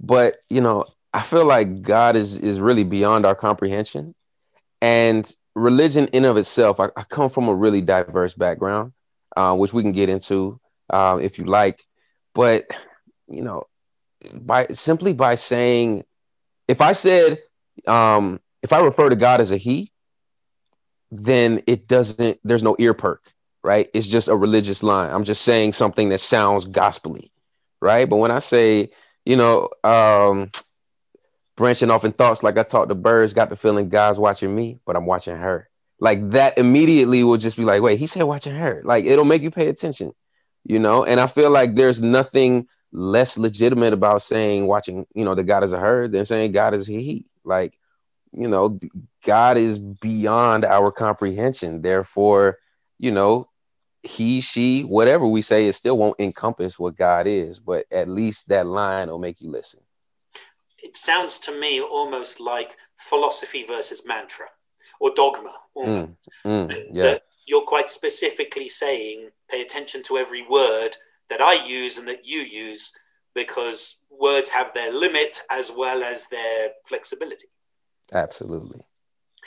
but 0.00 0.38
you 0.48 0.60
know, 0.60 0.84
I 1.12 1.22
feel 1.22 1.46
like 1.46 1.82
God 1.82 2.16
is 2.16 2.38
is 2.38 2.60
really 2.60 2.84
beyond 2.84 3.26
our 3.26 3.34
comprehension, 3.34 4.14
and 4.80 5.30
religion 5.56 6.08
in 6.08 6.24
of 6.24 6.36
itself. 6.36 6.80
I, 6.80 6.90
I 6.96 7.02
come 7.02 7.30
from 7.30 7.48
a 7.48 7.54
really 7.54 7.80
diverse 7.80 8.34
background, 8.34 8.92
uh, 9.36 9.56
which 9.56 9.72
we 9.72 9.82
can 9.82 9.92
get 9.92 10.08
into 10.08 10.60
uh, 10.90 11.18
if 11.20 11.38
you 11.38 11.46
like, 11.46 11.84
but 12.34 12.66
you 13.28 13.42
know, 13.42 13.64
by 14.32 14.66
simply 14.68 15.12
by 15.12 15.34
saying, 15.34 16.04
if 16.68 16.80
I 16.80 16.92
said, 16.92 17.38
um, 17.88 18.40
if 18.62 18.72
I 18.72 18.80
refer 18.80 19.08
to 19.08 19.16
God 19.16 19.40
as 19.40 19.50
a 19.50 19.56
He, 19.56 19.92
then 21.10 21.62
it 21.66 21.88
doesn't. 21.88 22.38
There's 22.44 22.62
no 22.62 22.76
ear 22.78 22.94
perk 22.94 23.32
right? 23.66 23.90
It's 23.94 24.06
just 24.06 24.28
a 24.28 24.36
religious 24.36 24.84
line. 24.84 25.10
I'm 25.12 25.24
just 25.24 25.42
saying 25.42 25.72
something 25.72 26.10
that 26.10 26.20
sounds 26.20 26.66
gospelly, 26.66 27.30
right? 27.82 28.08
But 28.08 28.18
when 28.18 28.30
I 28.30 28.38
say, 28.38 28.90
you 29.24 29.34
know, 29.34 29.70
um, 29.82 30.50
branching 31.56 31.90
off 31.90 32.04
in 32.04 32.12
thoughts, 32.12 32.42
like 32.42 32.58
I 32.58 32.62
talked 32.62 32.90
to 32.90 32.94
birds, 32.94 33.32
got 33.32 33.50
the 33.50 33.56
feeling 33.56 33.88
God's 33.88 34.18
watching 34.18 34.54
me, 34.54 34.78
but 34.86 34.96
I'm 34.96 35.06
watching 35.06 35.36
her. 35.36 35.68
Like 35.98 36.30
that 36.30 36.58
immediately 36.58 37.24
will 37.24 37.38
just 37.38 37.56
be 37.56 37.64
like, 37.64 37.82
wait, 37.82 37.98
he 37.98 38.06
said 38.06 38.22
watching 38.24 38.54
her. 38.54 38.82
Like 38.84 39.04
it'll 39.04 39.24
make 39.24 39.42
you 39.42 39.50
pay 39.50 39.68
attention, 39.68 40.12
you 40.64 40.78
know? 40.78 41.04
And 41.04 41.18
I 41.18 41.26
feel 41.26 41.50
like 41.50 41.74
there's 41.74 42.00
nothing 42.00 42.68
less 42.92 43.38
legitimate 43.38 43.94
about 43.94 44.22
saying 44.22 44.66
watching, 44.66 45.06
you 45.14 45.24
know, 45.24 45.34
the 45.34 45.44
God 45.44 45.64
is 45.64 45.72
a 45.72 45.78
her 45.78 46.06
than 46.08 46.24
saying 46.24 46.52
God 46.52 46.74
is 46.74 46.86
he. 46.86 47.26
Like, 47.44 47.78
you 48.32 48.48
know, 48.48 48.78
God 49.24 49.56
is 49.56 49.78
beyond 49.78 50.64
our 50.66 50.92
comprehension. 50.92 51.80
Therefore, 51.80 52.58
you 52.98 53.10
know, 53.10 53.48
he, 54.02 54.40
she, 54.40 54.82
whatever 54.82 55.26
we 55.26 55.42
say, 55.42 55.66
it 55.66 55.72
still 55.74 55.96
won't 55.96 56.20
encompass 56.20 56.78
what 56.78 56.96
God 56.96 57.26
is, 57.26 57.58
but 57.58 57.86
at 57.90 58.08
least 58.08 58.48
that 58.48 58.66
line 58.66 59.08
will 59.08 59.18
make 59.18 59.40
you 59.40 59.50
listen. 59.50 59.80
It 60.86 60.96
sounds 60.96 61.38
to 61.40 61.52
me 61.52 61.80
almost 61.80 62.38
like 62.38 62.76
philosophy 62.96 63.64
versus 63.66 64.02
mantra 64.06 64.46
or 65.00 65.10
dogma. 65.16 65.54
Mm, 65.76 66.14
mm, 66.44 66.84
yeah. 66.92 67.02
That 67.02 67.22
you're 67.48 67.66
quite 67.74 67.90
specifically 67.90 68.68
saying, 68.68 69.30
pay 69.50 69.62
attention 69.62 70.04
to 70.04 70.16
every 70.16 70.46
word 70.46 70.96
that 71.28 71.40
I 71.40 71.54
use 71.54 71.98
and 71.98 72.06
that 72.06 72.24
you 72.24 72.38
use, 72.38 72.92
because 73.34 73.96
words 74.08 74.48
have 74.50 74.72
their 74.74 74.92
limit 74.92 75.40
as 75.50 75.72
well 75.76 76.04
as 76.04 76.28
their 76.28 76.70
flexibility. 76.88 77.48
Absolutely. 78.12 78.82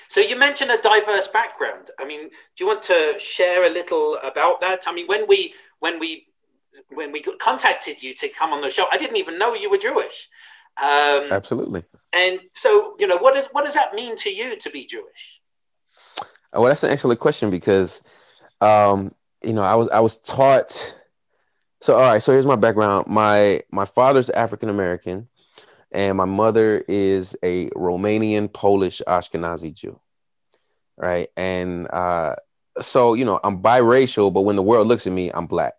So 0.10 0.20
you 0.20 0.38
mentioned 0.38 0.72
a 0.72 0.82
diverse 0.82 1.30
background. 1.30 1.86
I 1.98 2.04
mean, 2.04 2.24
do 2.30 2.58
you 2.60 2.68
want 2.68 2.84
to 2.84 3.16
share 3.18 3.64
a 3.64 3.70
little 3.70 4.18
about 4.32 4.60
that? 4.60 4.82
I 4.88 4.94
mean, 4.94 5.08
when 5.08 5.26
we 5.26 5.54
when 5.80 6.00
we 6.00 6.28
when 6.90 7.14
we 7.14 7.22
contacted 7.22 8.04
you 8.04 8.14
to 8.16 8.28
come 8.28 8.52
on 8.52 8.60
the 8.60 8.70
show, 8.70 8.88
I 8.92 8.98
didn't 8.98 9.16
even 9.24 9.40
know 9.40 9.54
you 9.54 9.70
were 9.70 9.78
Jewish. 9.78 10.28
Um, 10.82 11.26
Absolutely. 11.32 11.84
And 12.14 12.40
so, 12.54 12.96
you 13.00 13.08
know, 13.08 13.18
what 13.18 13.36
does 13.36 13.48
what 13.52 13.66
does 13.66 13.74
that 13.74 13.94
mean 13.94 14.16
to 14.18 14.30
you 14.30 14.56
to 14.58 14.70
be 14.70 14.86
Jewish? 14.86 15.42
Well, 16.54 16.64
that's 16.64 16.84
an 16.84 16.92
excellent 16.92 17.20
question 17.20 17.52
because, 17.52 18.02
um, 18.62 19.14
you 19.44 19.54
know, 19.54 19.64
I 19.64 19.76
was 19.76 19.90
I 19.90 20.00
was 20.00 20.18
taught. 20.18 20.96
So, 21.82 21.96
all 21.96 22.02
right. 22.02 22.22
So 22.22 22.32
here's 22.32 22.46
my 22.46 22.56
background. 22.56 23.08
My 23.08 23.62
my 23.72 23.86
father's 23.86 24.30
African 24.30 24.70
American, 24.70 25.28
and 25.92 26.18
my 26.18 26.26
mother 26.26 26.84
is 26.88 27.36
a 27.44 27.70
Romanian 27.70 28.52
Polish 28.52 29.02
Ashkenazi 29.08 29.74
Jew. 29.74 30.00
Right, 30.98 31.30
and 31.38 31.88
uh, 31.92 32.36
so 32.82 33.14
you 33.14 33.24
know, 33.26 33.40
I'm 33.44 33.62
biracial, 33.62 34.34
but 34.34 34.42
when 34.42 34.58
the 34.58 34.64
world 34.64 34.88
looks 34.88 35.08
at 35.08 35.14
me, 35.14 35.32
I'm 35.34 35.46
black. 35.46 35.74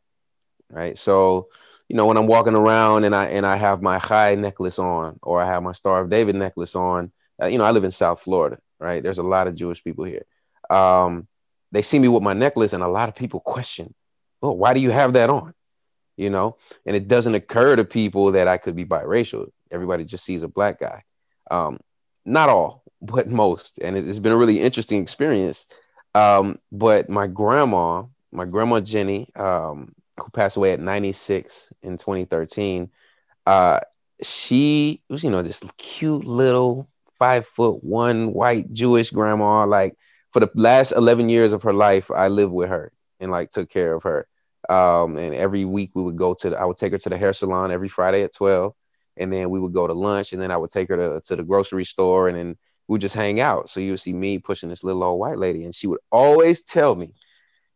Right, 0.70 0.96
so 0.96 1.48
you 1.90 1.96
know, 1.96 2.06
when 2.06 2.16
I'm 2.16 2.28
walking 2.28 2.54
around 2.54 3.02
and 3.02 3.16
I 3.16 3.26
and 3.26 3.44
I 3.44 3.56
have 3.56 3.82
my 3.82 3.98
Chai 3.98 4.36
necklace 4.36 4.78
on, 4.78 5.18
or 5.24 5.42
I 5.42 5.46
have 5.46 5.64
my 5.64 5.72
Star 5.72 6.00
of 6.00 6.08
David 6.08 6.36
necklace 6.36 6.76
on, 6.76 7.10
uh, 7.42 7.46
you 7.46 7.58
know, 7.58 7.64
I 7.64 7.72
live 7.72 7.82
in 7.82 7.90
South 7.90 8.20
Florida, 8.20 8.60
right? 8.78 9.02
There's 9.02 9.18
a 9.18 9.24
lot 9.24 9.48
of 9.48 9.56
Jewish 9.56 9.82
people 9.82 10.04
here. 10.04 10.24
Um, 10.70 11.26
they 11.72 11.82
see 11.82 11.98
me 11.98 12.06
with 12.06 12.22
my 12.22 12.32
necklace, 12.32 12.74
and 12.74 12.84
a 12.84 12.88
lot 12.88 13.08
of 13.08 13.16
people 13.16 13.40
question, 13.40 13.92
"Oh, 14.40 14.52
why 14.52 14.72
do 14.72 14.78
you 14.78 14.92
have 14.92 15.14
that 15.14 15.30
on?" 15.30 15.52
You 16.16 16.30
know, 16.30 16.58
and 16.86 16.94
it 16.94 17.08
doesn't 17.08 17.34
occur 17.34 17.74
to 17.74 17.84
people 17.84 18.30
that 18.32 18.46
I 18.46 18.56
could 18.56 18.76
be 18.76 18.84
biracial. 18.84 19.50
Everybody 19.72 20.04
just 20.04 20.24
sees 20.24 20.44
a 20.44 20.48
black 20.48 20.78
guy. 20.78 21.02
Um, 21.50 21.80
not 22.24 22.50
all, 22.50 22.84
but 23.02 23.28
most, 23.28 23.80
and 23.80 23.96
it's 23.96 24.20
been 24.20 24.30
a 24.30 24.36
really 24.36 24.60
interesting 24.60 25.02
experience. 25.02 25.66
Um, 26.14 26.60
but 26.70 27.10
my 27.10 27.26
grandma, 27.26 28.04
my 28.30 28.44
grandma 28.44 28.78
Jenny, 28.78 29.28
um, 29.34 29.92
who 30.22 30.30
passed 30.30 30.56
away 30.56 30.72
at 30.72 30.80
96 30.80 31.72
in 31.82 31.96
2013, 31.96 32.90
uh, 33.46 33.80
she 34.22 35.02
was, 35.08 35.24
you 35.24 35.30
know, 35.30 35.42
this 35.42 35.62
cute 35.78 36.24
little 36.24 36.88
five 37.18 37.46
foot 37.46 37.82
one 37.84 38.32
white 38.32 38.72
Jewish 38.72 39.10
grandma. 39.10 39.66
Like 39.66 39.96
for 40.32 40.40
the 40.40 40.50
last 40.54 40.92
11 40.92 41.28
years 41.28 41.52
of 41.52 41.62
her 41.62 41.72
life, 41.72 42.10
I 42.10 42.28
lived 42.28 42.52
with 42.52 42.68
her 42.68 42.92
and 43.18 43.30
like 43.30 43.50
took 43.50 43.70
care 43.70 43.94
of 43.94 44.02
her. 44.02 44.26
Um, 44.68 45.16
and 45.16 45.34
every 45.34 45.64
week 45.64 45.90
we 45.94 46.02
would 46.02 46.16
go 46.16 46.34
to, 46.34 46.50
the, 46.50 46.60
I 46.60 46.64
would 46.64 46.76
take 46.76 46.92
her 46.92 46.98
to 46.98 47.08
the 47.08 47.18
hair 47.18 47.32
salon 47.32 47.70
every 47.70 47.88
Friday 47.88 48.22
at 48.22 48.34
12. 48.34 48.74
And 49.16 49.32
then 49.32 49.50
we 49.50 49.60
would 49.60 49.72
go 49.72 49.86
to 49.86 49.92
lunch 49.92 50.32
and 50.32 50.40
then 50.40 50.50
I 50.50 50.56
would 50.56 50.70
take 50.70 50.88
her 50.88 50.96
to, 50.96 51.20
to 51.26 51.36
the 51.36 51.42
grocery 51.42 51.84
store 51.84 52.28
and 52.28 52.36
then 52.36 52.56
we 52.88 52.94
would 52.94 53.00
just 53.00 53.14
hang 53.14 53.40
out. 53.40 53.68
So 53.68 53.80
you 53.80 53.92
would 53.92 54.00
see 54.00 54.12
me 54.12 54.38
pushing 54.38 54.68
this 54.68 54.84
little 54.84 55.02
old 55.02 55.20
white 55.20 55.38
lady. 55.38 55.64
And 55.64 55.74
she 55.74 55.86
would 55.86 56.00
always 56.10 56.62
tell 56.62 56.94
me, 56.94 57.14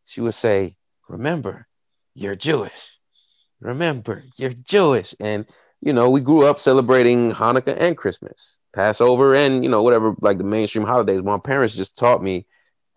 she 0.06 0.20
would 0.20 0.34
say, 0.34 0.76
remember, 1.08 1.66
you're 2.14 2.36
Jewish. 2.36 2.98
Remember, 3.60 4.22
you're 4.36 4.50
Jewish. 4.50 5.14
And, 5.20 5.46
you 5.80 5.92
know, 5.92 6.10
we 6.10 6.20
grew 6.20 6.46
up 6.46 6.58
celebrating 6.58 7.32
Hanukkah 7.32 7.76
and 7.78 7.96
Christmas, 7.96 8.56
Passover, 8.74 9.34
and, 9.34 9.64
you 9.64 9.70
know, 9.70 9.82
whatever, 9.82 10.14
like 10.20 10.38
the 10.38 10.44
mainstream 10.44 10.84
holidays. 10.84 11.22
My 11.22 11.38
parents 11.38 11.74
just 11.74 11.98
taught 11.98 12.22
me 12.22 12.46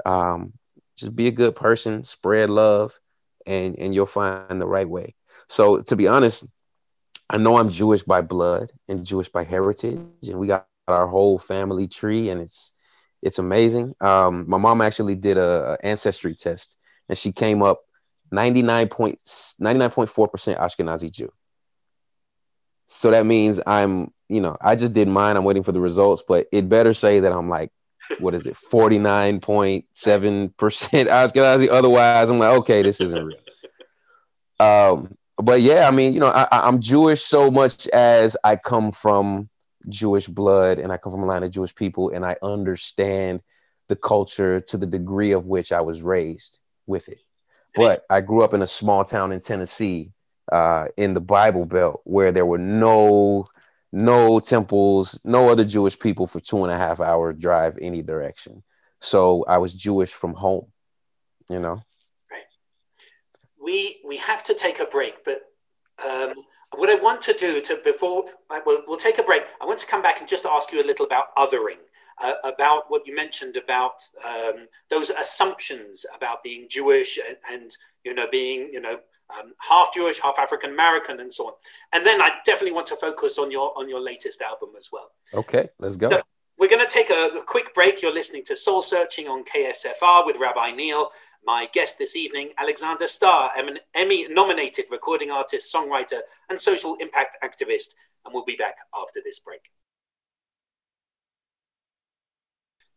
um, 0.06 0.54
just 0.96 1.16
be 1.16 1.28
a 1.28 1.32
good 1.32 1.56
person, 1.56 2.04
spread 2.04 2.50
love, 2.50 3.00
and, 3.46 3.78
and 3.78 3.94
you'll 3.94 4.06
find 4.06 4.60
the 4.60 4.68
right 4.68 4.88
way. 4.88 5.16
So, 5.48 5.82
to 5.82 5.96
be 5.96 6.08
honest, 6.08 6.46
I 7.30 7.38
know 7.38 7.58
I'm 7.58 7.70
Jewish 7.70 8.04
by 8.04 8.22
blood 8.22 8.72
and 8.88 9.06
Jewish 9.06 9.30
by 9.30 9.44
heritage, 9.44 10.00
and 10.28 10.40
we 10.40 10.48
got 10.48 10.68
our 10.88 11.08
whole 11.08 11.38
family 11.38 11.88
tree, 11.88 12.30
and 12.30 12.42
it's 12.42 12.74
it's 13.22 13.40
amazing. 13.40 13.94
Um, 14.00 14.46
my 14.48 14.58
mom 14.58 14.82
actually 14.82 15.16
did 15.16 15.38
a, 15.38 15.78
a 15.82 15.86
ancestry 15.86 16.36
test, 16.36 16.78
and 17.10 17.18
she 17.18 17.32
came 17.32 17.62
up 17.64 17.82
99.4% 18.32 20.58
Ashkenazi 20.58 21.12
Jew. 21.12 21.32
So 22.88 23.12
that 23.12 23.26
means 23.26 23.60
I'm, 23.68 24.12
you 24.30 24.42
know, 24.42 24.58
I 24.62 24.76
just 24.76 24.94
did 24.94 25.08
mine. 25.08 25.38
I'm 25.38 25.44
waiting 25.44 25.64
for 25.64 25.72
the 25.72 25.82
results, 25.82 26.24
but 26.28 26.48
it 26.52 26.70
better 26.70 26.94
say 26.94 27.20
that 27.20 27.34
I'm 27.34 27.50
like, 27.50 27.72
what 28.20 28.34
is 28.34 28.46
it, 28.46 28.56
49.7% 28.56 30.54
Ashkenazi. 30.58 31.70
Otherwise, 31.70 32.30
I'm 32.30 32.40
like, 32.40 32.58
okay, 32.60 32.82
this 32.82 33.02
isn't 33.02 33.26
real. 33.26 33.38
Um, 34.60 35.16
but 35.38 35.62
yeah, 35.62 35.88
I 35.88 35.92
mean, 35.92 36.14
you 36.14 36.20
know, 36.20 36.28
I, 36.28 36.48
I'm 36.52 36.80
Jewish 36.80 37.22
so 37.22 37.52
much 37.52 37.88
as 37.90 38.36
I 38.44 38.56
come 38.56 38.92
from 38.92 39.50
Jewish 39.90 40.28
blood 40.28 40.80
and 40.80 40.92
I 40.92 40.98
come 40.98 41.12
from 41.12 41.24
a 41.24 41.26
line 41.26 41.44
of 41.44 41.52
Jewish 41.52 41.76
people 41.76 42.10
and 42.10 42.26
I 42.26 42.38
understand 42.42 43.42
the 43.88 43.96
culture 43.96 44.62
to 44.62 44.78
the 44.78 44.88
degree 44.88 45.32
of 45.32 45.46
which 45.46 45.72
I 45.72 45.82
was 45.82 46.02
raised 46.02 46.60
with 46.88 47.10
it. 47.10 47.22
But 47.76 48.06
I 48.10 48.22
grew 48.22 48.44
up 48.44 48.54
in 48.54 48.62
a 48.62 48.68
small 48.68 49.04
town 49.06 49.32
in 49.32 49.40
Tennessee, 49.40 50.12
uh, 50.52 50.88
in 50.98 51.14
the 51.14 51.22
Bible 51.22 51.66
Belt, 51.66 52.02
where 52.06 52.32
there 52.32 52.46
were 52.46 52.58
no 52.58 53.46
no 53.92 54.40
temples, 54.40 55.20
no 55.24 55.50
other 55.50 55.64
Jewish 55.64 55.98
people 55.98 56.28
for 56.28 56.40
two 56.40 56.64
and 56.64 56.74
a 56.74 56.78
half 56.78 57.00
hour 57.00 57.34
drive 57.34 57.78
any 57.82 58.02
direction. 58.02 58.64
So 59.00 59.46
I 59.48 59.60
was 59.60 59.74
Jewish 59.74 60.12
from 60.12 60.34
home, 60.34 60.68
you 61.50 61.60
know. 61.60 61.82
Right. 62.32 62.46
We 63.64 64.00
we 64.06 64.18
have 64.18 64.44
to 64.46 64.54
take 64.54 64.80
a 64.80 64.86
break, 64.86 65.24
but 65.24 65.42
um, 66.06 66.34
what 66.76 66.90
I 66.90 66.96
want 66.96 67.22
to 67.24 67.34
do 67.34 67.62
to 67.62 67.80
before 67.84 68.26
we'll, 68.66 68.82
we'll 68.88 68.98
take 68.98 69.20
a 69.20 69.24
break. 69.24 69.44
I 69.62 69.66
want 69.66 69.80
to 69.80 69.86
come 69.86 70.02
back 70.02 70.20
and 70.20 70.28
just 70.28 70.46
ask 70.46 70.72
you 70.72 70.82
a 70.82 70.86
little 70.86 71.06
about 71.06 71.36
othering 71.38 71.78
uh, 72.24 72.34
about 72.44 72.84
what 72.90 73.06
you 73.06 73.16
mentioned 73.16 73.58
about 73.58 74.02
um, 74.26 74.68
those 74.90 75.10
assumptions 75.10 76.06
about 76.16 76.44
being 76.44 76.68
Jewish 76.70 77.18
and, 77.18 77.38
and 77.52 77.72
you 78.04 78.14
know 78.14 78.28
being 78.32 78.70
you 78.72 78.82
know 78.82 79.00
um, 79.38 79.54
half 79.60 79.94
Jewish, 79.94 80.20
half 80.20 80.40
African 80.40 80.72
American, 80.72 81.20
and 81.20 81.32
so 81.32 81.48
on. 81.48 81.54
And 81.94 82.06
then 82.06 82.22
I 82.22 82.32
definitely 82.46 82.74
want 82.74 82.88
to 82.88 82.96
focus 82.96 83.38
on 83.38 83.52
your 83.52 83.78
on 83.78 83.90
your 83.90 84.02
latest 84.02 84.42
album 84.42 84.70
as 84.78 84.90
well. 84.92 85.12
Okay, 85.34 85.70
let's 85.80 85.96
go. 85.96 86.10
So 86.10 86.22
we're 86.58 86.70
going 86.70 86.86
to 86.86 86.92
take 86.92 87.10
a, 87.10 87.38
a 87.38 87.44
quick 87.44 87.74
break. 87.74 88.02
You're 88.02 88.14
listening 88.14 88.44
to 88.46 88.56
Soul 88.56 88.82
Searching 88.82 89.28
on 89.28 89.44
KSFR 89.44 90.26
with 90.26 90.38
Rabbi 90.38 90.72
Neil. 90.72 91.10
My 91.46 91.70
guest 91.72 91.98
this 91.98 92.16
evening, 92.16 92.50
Alexander 92.58 93.08
Starr, 93.08 93.52
Emmy 93.94 94.28
nominated 94.28 94.86
recording 94.92 95.32
artist, 95.32 95.74
songwriter, 95.74 96.20
and 96.50 96.60
social 96.60 96.96
impact 97.00 97.38
activist. 97.44 97.94
And 98.26 98.34
we'll 98.34 98.44
be 98.44 98.56
back 98.56 98.76
after 99.00 99.22
this 99.24 99.40
break. 99.40 99.72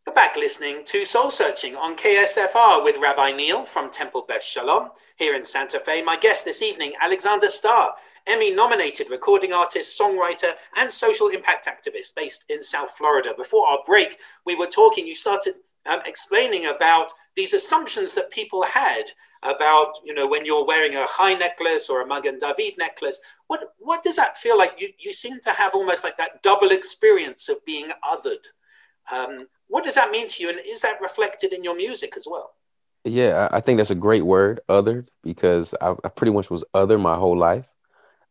You're 0.07 0.15
back 0.15 0.35
listening 0.35 0.83
to 0.85 1.05
Soul 1.05 1.29
Searching 1.29 1.75
on 1.75 1.95
KSFR 1.95 2.83
with 2.83 2.97
Rabbi 2.99 3.33
Neil 3.33 3.65
from 3.65 3.91
Temple 3.91 4.25
Beth 4.27 4.43
Shalom 4.43 4.89
here 5.15 5.35
in 5.35 5.45
Santa 5.45 5.79
Fe. 5.79 6.01
My 6.01 6.17
guest 6.17 6.43
this 6.43 6.63
evening, 6.63 6.93
Alexander 6.99 7.47
Starr, 7.47 7.93
Emmy 8.25 8.49
nominated 8.49 9.11
recording 9.11 9.53
artist, 9.53 9.99
songwriter, 9.99 10.53
and 10.75 10.89
social 10.89 11.27
impact 11.27 11.67
activist 11.67 12.15
based 12.15 12.45
in 12.49 12.63
South 12.63 12.89
Florida. 12.97 13.35
Before 13.37 13.67
our 13.67 13.77
break, 13.85 14.17
we 14.43 14.55
were 14.55 14.65
talking, 14.65 15.05
you 15.05 15.13
started 15.13 15.53
um, 15.85 15.99
explaining 16.03 16.65
about 16.65 17.11
these 17.35 17.53
assumptions 17.53 18.15
that 18.15 18.31
people 18.31 18.63
had 18.63 19.03
about, 19.43 19.99
you 20.03 20.15
know, 20.15 20.27
when 20.27 20.47
you're 20.47 20.65
wearing 20.65 20.95
a 20.95 21.05
Chai 21.15 21.35
necklace 21.35 21.91
or 21.91 22.01
a 22.01 22.07
Magen 22.07 22.39
David 22.39 22.73
necklace. 22.79 23.21
What, 23.45 23.75
what 23.77 24.01
does 24.01 24.15
that 24.15 24.35
feel 24.35 24.57
like? 24.57 24.81
You, 24.81 24.89
you 24.97 25.13
seem 25.13 25.39
to 25.41 25.51
have 25.51 25.75
almost 25.75 26.03
like 26.03 26.17
that 26.17 26.41
double 26.41 26.71
experience 26.71 27.49
of 27.49 27.63
being 27.65 27.91
othered. 28.03 28.47
Um, 29.11 29.47
what 29.71 29.85
does 29.85 29.95
that 29.95 30.11
mean 30.11 30.27
to 30.27 30.43
you? 30.43 30.49
And 30.49 30.59
is 30.67 30.81
that 30.81 30.99
reflected 31.01 31.53
in 31.53 31.63
your 31.63 31.75
music 31.75 32.15
as 32.17 32.27
well? 32.29 32.51
Yeah, 33.05 33.47
I 33.51 33.61
think 33.61 33.77
that's 33.77 33.89
a 33.89 33.95
great 33.95 34.23
word, 34.23 34.59
othered, 34.67 35.07
because 35.23 35.73
I, 35.81 35.95
I 36.03 36.09
pretty 36.09 36.33
much 36.33 36.51
was 36.51 36.65
other 36.73 36.99
my 36.99 37.15
whole 37.15 37.37
life. 37.37 37.71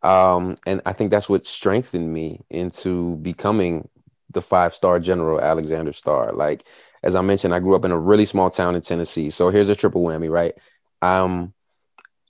Um, 0.03 0.57
and 0.67 0.83
I 0.85 0.93
think 0.93 1.11
that's 1.11 1.31
what 1.31 1.47
strengthened 1.47 2.13
me 2.13 2.43
into 2.51 3.17
becoming 3.17 3.89
the 4.29 4.43
five 4.43 4.75
star 4.75 5.01
general 5.01 5.41
Alexander 5.41 5.95
Starr. 5.95 6.35
Like, 6.35 6.67
as 7.03 7.17
I 7.17 7.23
mentioned, 7.23 7.55
I 7.55 7.61
grew 7.61 7.75
up 7.75 7.87
in 7.87 7.91
a 7.91 7.99
really 7.99 8.27
small 8.27 8.51
town 8.51 8.77
in 8.77 8.83
Tennessee. 8.83 9.31
So 9.31 9.49
here's 9.49 9.71
a 9.71 9.75
triple 9.75 10.05
whammy, 10.05 10.31
right? 10.31 10.53
I'm 11.01 11.55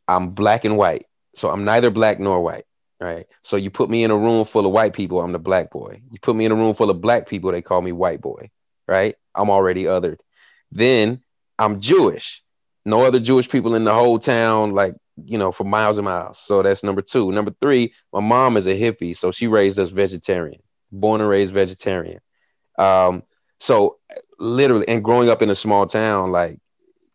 I'm 0.07 0.31
black 0.31 0.65
and 0.65 0.79
white. 0.79 1.07
So 1.35 1.51
I'm 1.51 1.65
neither 1.65 1.91
black 1.91 2.21
nor 2.21 2.41
white, 2.41 2.65
right? 3.01 3.27
So 3.43 3.57
you 3.57 3.71
put 3.71 3.91
me 3.91 4.05
in 4.05 4.13
a 4.13 4.17
room 4.17 4.45
full 4.45 4.67
of 4.67 4.73
white 4.73 4.93
people, 4.93 5.21
I'm 5.21 5.33
the 5.33 5.41
black 5.41 5.71
boy. 5.73 6.01
You 6.13 6.21
put 6.21 6.37
me 6.37 6.45
in 6.45 6.53
a 6.53 6.57
room 6.57 6.75
full 6.75 6.91
of 6.91 7.01
black 7.01 7.29
people, 7.29 7.51
they 7.51 7.63
call 7.63 7.83
me 7.83 7.91
white 7.91 8.21
boy 8.21 8.51
right? 8.91 9.15
I'm 9.37 9.51
already 9.51 9.85
othered. 9.85 10.19
Then 10.73 11.23
I'm 11.59 11.81
Jewish. 11.81 12.43
No 12.85 13.05
other 13.05 13.21
Jewish 13.21 13.49
people 13.49 13.77
in 13.77 13.85
the 13.85 13.95
whole 13.95 14.19
town, 14.19 14.73
like, 14.73 14.95
you 15.25 15.39
know, 15.39 15.53
for 15.53 15.65
miles 15.65 15.97
and 15.97 16.05
miles. 16.05 16.39
So 16.39 16.63
that's 16.63 16.83
number 16.83 17.03
two. 17.03 17.31
Number 17.31 17.55
three, 17.61 17.95
my 18.13 18.21
mom 18.21 18.57
is 18.57 18.67
a 18.67 18.79
hippie. 18.79 19.17
So 19.17 19.31
she 19.31 19.47
raised 19.47 19.79
us 19.79 19.91
vegetarian, 19.91 20.61
born 20.91 21.21
and 21.21 21.31
raised 21.31 21.55
vegetarian. 21.55 22.21
Um, 22.79 23.23
so 23.61 23.99
literally, 24.41 24.89
and 24.89 25.05
growing 25.05 25.29
up 25.29 25.41
in 25.41 25.51
a 25.51 25.55
small 25.55 25.87
town, 25.87 26.33
like 26.33 26.59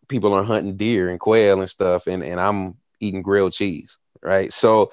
people 0.08 0.34
are 0.34 0.44
hunting 0.44 0.78
deer 0.78 1.10
and 1.10 1.20
quail 1.20 1.60
and 1.60 1.70
stuff, 1.70 2.08
and, 2.08 2.24
and 2.24 2.40
I'm 2.40 2.76
eating 3.02 3.22
grilled 3.22 3.54
cheese, 3.54 3.98
right? 4.22 4.54
So 4.54 4.92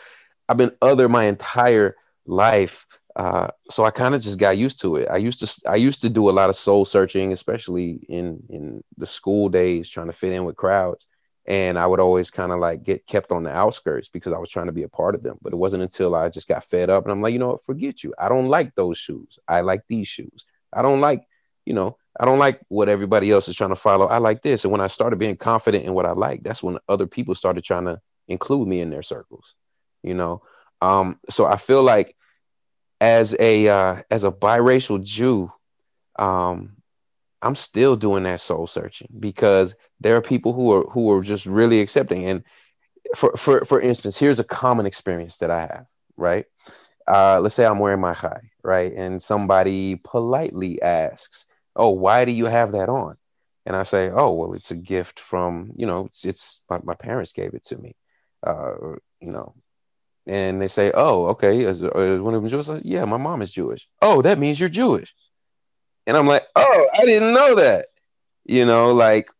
I've 0.48 0.56
been 0.56 0.72
other 0.80 1.08
my 1.08 1.24
entire 1.24 1.94
life. 2.26 2.86
Uh, 3.14 3.48
so 3.68 3.84
I 3.84 3.90
kind 3.90 4.14
of 4.14 4.22
just 4.22 4.38
got 4.38 4.56
used 4.56 4.80
to 4.82 4.96
it. 4.96 5.08
I 5.10 5.18
used 5.18 5.40
to 5.40 5.70
I 5.70 5.76
used 5.76 6.00
to 6.02 6.08
do 6.08 6.30
a 6.30 6.32
lot 6.32 6.50
of 6.50 6.56
soul 6.56 6.84
searching, 6.84 7.32
especially 7.32 8.00
in 8.08 8.42
in 8.48 8.82
the 8.96 9.06
school 9.06 9.48
days, 9.48 9.88
trying 9.88 10.06
to 10.06 10.12
fit 10.12 10.32
in 10.32 10.44
with 10.44 10.56
crowds. 10.56 11.06
And 11.44 11.78
I 11.78 11.86
would 11.86 12.00
always 12.00 12.30
kind 12.30 12.52
of 12.52 12.60
like 12.60 12.84
get 12.84 13.06
kept 13.06 13.32
on 13.32 13.42
the 13.42 13.50
outskirts 13.50 14.08
because 14.08 14.32
I 14.32 14.38
was 14.38 14.48
trying 14.48 14.66
to 14.66 14.72
be 14.72 14.84
a 14.84 14.88
part 14.88 15.14
of 15.14 15.22
them. 15.22 15.38
But 15.42 15.52
it 15.52 15.56
wasn't 15.56 15.82
until 15.82 16.14
I 16.14 16.28
just 16.28 16.48
got 16.48 16.64
fed 16.64 16.88
up 16.88 17.04
and 17.04 17.12
I'm 17.12 17.20
like, 17.20 17.32
you 17.32 17.40
know 17.40 17.48
what, 17.48 17.64
forget 17.64 18.04
you. 18.04 18.14
I 18.18 18.28
don't 18.28 18.46
like 18.48 18.74
those 18.76 18.96
shoes. 18.96 19.38
I 19.48 19.62
like 19.62 19.82
these 19.88 20.06
shoes. 20.06 20.46
I 20.72 20.82
don't 20.82 21.00
like, 21.00 21.24
you 21.66 21.74
know, 21.74 21.98
I 22.18 22.24
don't 22.26 22.38
like 22.38 22.60
what 22.68 22.88
everybody 22.88 23.30
else 23.30 23.48
is 23.48 23.56
trying 23.56 23.70
to 23.70 23.76
follow. 23.76 24.06
I 24.06 24.18
like 24.18 24.42
this. 24.42 24.64
And 24.64 24.72
when 24.72 24.80
I 24.80 24.86
started 24.86 25.18
being 25.18 25.36
confident 25.36 25.84
in 25.84 25.94
what 25.94 26.06
I 26.06 26.12
like, 26.12 26.42
that's 26.44 26.62
when 26.62 26.78
other 26.88 27.06
people 27.06 27.34
started 27.34 27.64
trying 27.64 27.86
to 27.86 28.00
include 28.28 28.68
me 28.68 28.80
in 28.80 28.90
their 28.90 29.02
circles, 29.02 29.54
you 30.02 30.14
know. 30.14 30.42
Um, 30.80 31.18
so 31.28 31.44
I 31.44 31.56
feel 31.56 31.82
like 31.82 32.14
as 33.02 33.36
a 33.40 33.68
uh, 33.68 34.02
as 34.12 34.24
a 34.24 34.32
biracial 34.32 35.04
Jew, 35.04 35.52
um, 36.18 36.76
I'm 37.42 37.56
still 37.56 37.96
doing 37.96 38.24
that 38.24 38.40
soul 38.40 38.66
searching 38.66 39.08
because 39.20 39.74
there 40.00 40.16
are 40.16 40.22
people 40.22 40.52
who 40.54 40.72
are 40.72 40.84
who 40.90 41.10
are 41.12 41.22
just 41.22 41.46
really 41.46 41.80
accepting. 41.80 42.26
And 42.26 42.44
for 43.16 43.36
for 43.36 43.64
for 43.64 43.80
instance, 43.80 44.18
here's 44.18 44.40
a 44.40 44.44
common 44.44 44.86
experience 44.86 45.38
that 45.38 45.50
I 45.50 45.60
have. 45.62 45.86
Right, 46.16 46.46
uh, 47.08 47.40
let's 47.40 47.54
say 47.54 47.66
I'm 47.66 47.80
wearing 47.80 48.00
my 48.00 48.14
chai, 48.14 48.40
right, 48.64 48.92
and 48.94 49.22
somebody 49.22 49.96
politely 49.96 50.82
asks, 50.82 51.46
"Oh, 51.76 51.90
why 51.90 52.24
do 52.26 52.32
you 52.32 52.46
have 52.46 52.72
that 52.72 52.88
on?" 52.88 53.16
And 53.66 53.76
I 53.76 53.84
say, 53.84 54.10
"Oh, 54.10 54.32
well, 54.32 54.54
it's 54.54 54.72
a 54.72 54.76
gift 54.76 55.20
from 55.20 55.72
you 55.76 55.86
know, 55.86 56.06
it's 56.06 56.24
it's 56.24 56.60
my, 56.70 56.80
my 56.84 56.94
parents 56.94 57.32
gave 57.32 57.54
it 57.54 57.64
to 57.66 57.78
me." 57.78 57.96
Uh, 58.44 58.74
you 59.20 59.32
know, 59.32 59.54
and 60.26 60.60
they 60.60 60.68
say, 60.68 60.92
"Oh, 60.94 61.26
okay, 61.28 61.60
is, 61.60 61.82
is 61.82 62.20
one 62.20 62.34
of 62.34 62.42
them 62.42 62.48
Jewish?" 62.48 62.68
Like, 62.68 62.82
yeah, 62.84 63.04
my 63.04 63.16
mom 63.16 63.42
is 63.42 63.52
Jewish. 63.52 63.88
Oh, 64.00 64.22
that 64.22 64.38
means 64.38 64.58
you're 64.58 64.68
Jewish. 64.68 65.14
And 66.06 66.16
I'm 66.16 66.26
like, 66.26 66.44
"Oh, 66.56 66.88
I 66.94 67.04
didn't 67.04 67.34
know 67.34 67.56
that." 67.56 67.86
You 68.44 68.64
know, 68.64 68.92
like, 68.92 69.30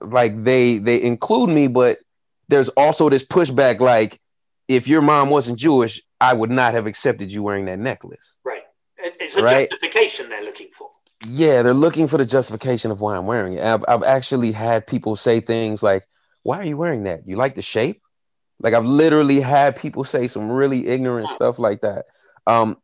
like 0.00 0.42
they 0.42 0.78
they 0.78 1.02
include 1.02 1.50
me, 1.50 1.68
but 1.68 1.98
there's 2.48 2.68
also 2.70 3.08
this 3.08 3.24
pushback. 3.24 3.80
Like, 3.80 4.20
if 4.68 4.88
your 4.88 5.02
mom 5.02 5.30
wasn't 5.30 5.58
Jewish, 5.58 6.02
I 6.20 6.34
would 6.34 6.50
not 6.50 6.74
have 6.74 6.86
accepted 6.86 7.32
you 7.32 7.42
wearing 7.42 7.66
that 7.66 7.78
necklace. 7.78 8.34
Right. 8.44 8.62
It's 8.98 9.36
a 9.36 9.42
right? 9.42 9.70
justification 9.70 10.28
they're 10.28 10.44
looking 10.44 10.68
for. 10.72 10.90
Yeah, 11.26 11.62
they're 11.62 11.74
looking 11.74 12.06
for 12.06 12.18
the 12.18 12.26
justification 12.26 12.90
of 12.90 13.00
why 13.00 13.16
I'm 13.16 13.26
wearing 13.26 13.54
it. 13.54 13.64
I've, 13.64 13.84
I've 13.88 14.02
actually 14.02 14.52
had 14.52 14.86
people 14.86 15.16
say 15.16 15.40
things 15.40 15.82
like, 15.82 16.06
"Why 16.42 16.58
are 16.58 16.64
you 16.64 16.76
wearing 16.76 17.04
that? 17.04 17.26
You 17.26 17.36
like 17.36 17.54
the 17.54 17.62
shape?" 17.62 18.00
Like 18.60 18.74
I've 18.74 18.86
literally 18.86 19.40
had 19.40 19.76
people 19.76 20.04
say 20.04 20.26
some 20.26 20.50
really 20.50 20.86
ignorant 20.86 21.28
stuff 21.30 21.58
like 21.58 21.80
that. 21.80 22.06
Um, 22.46 22.76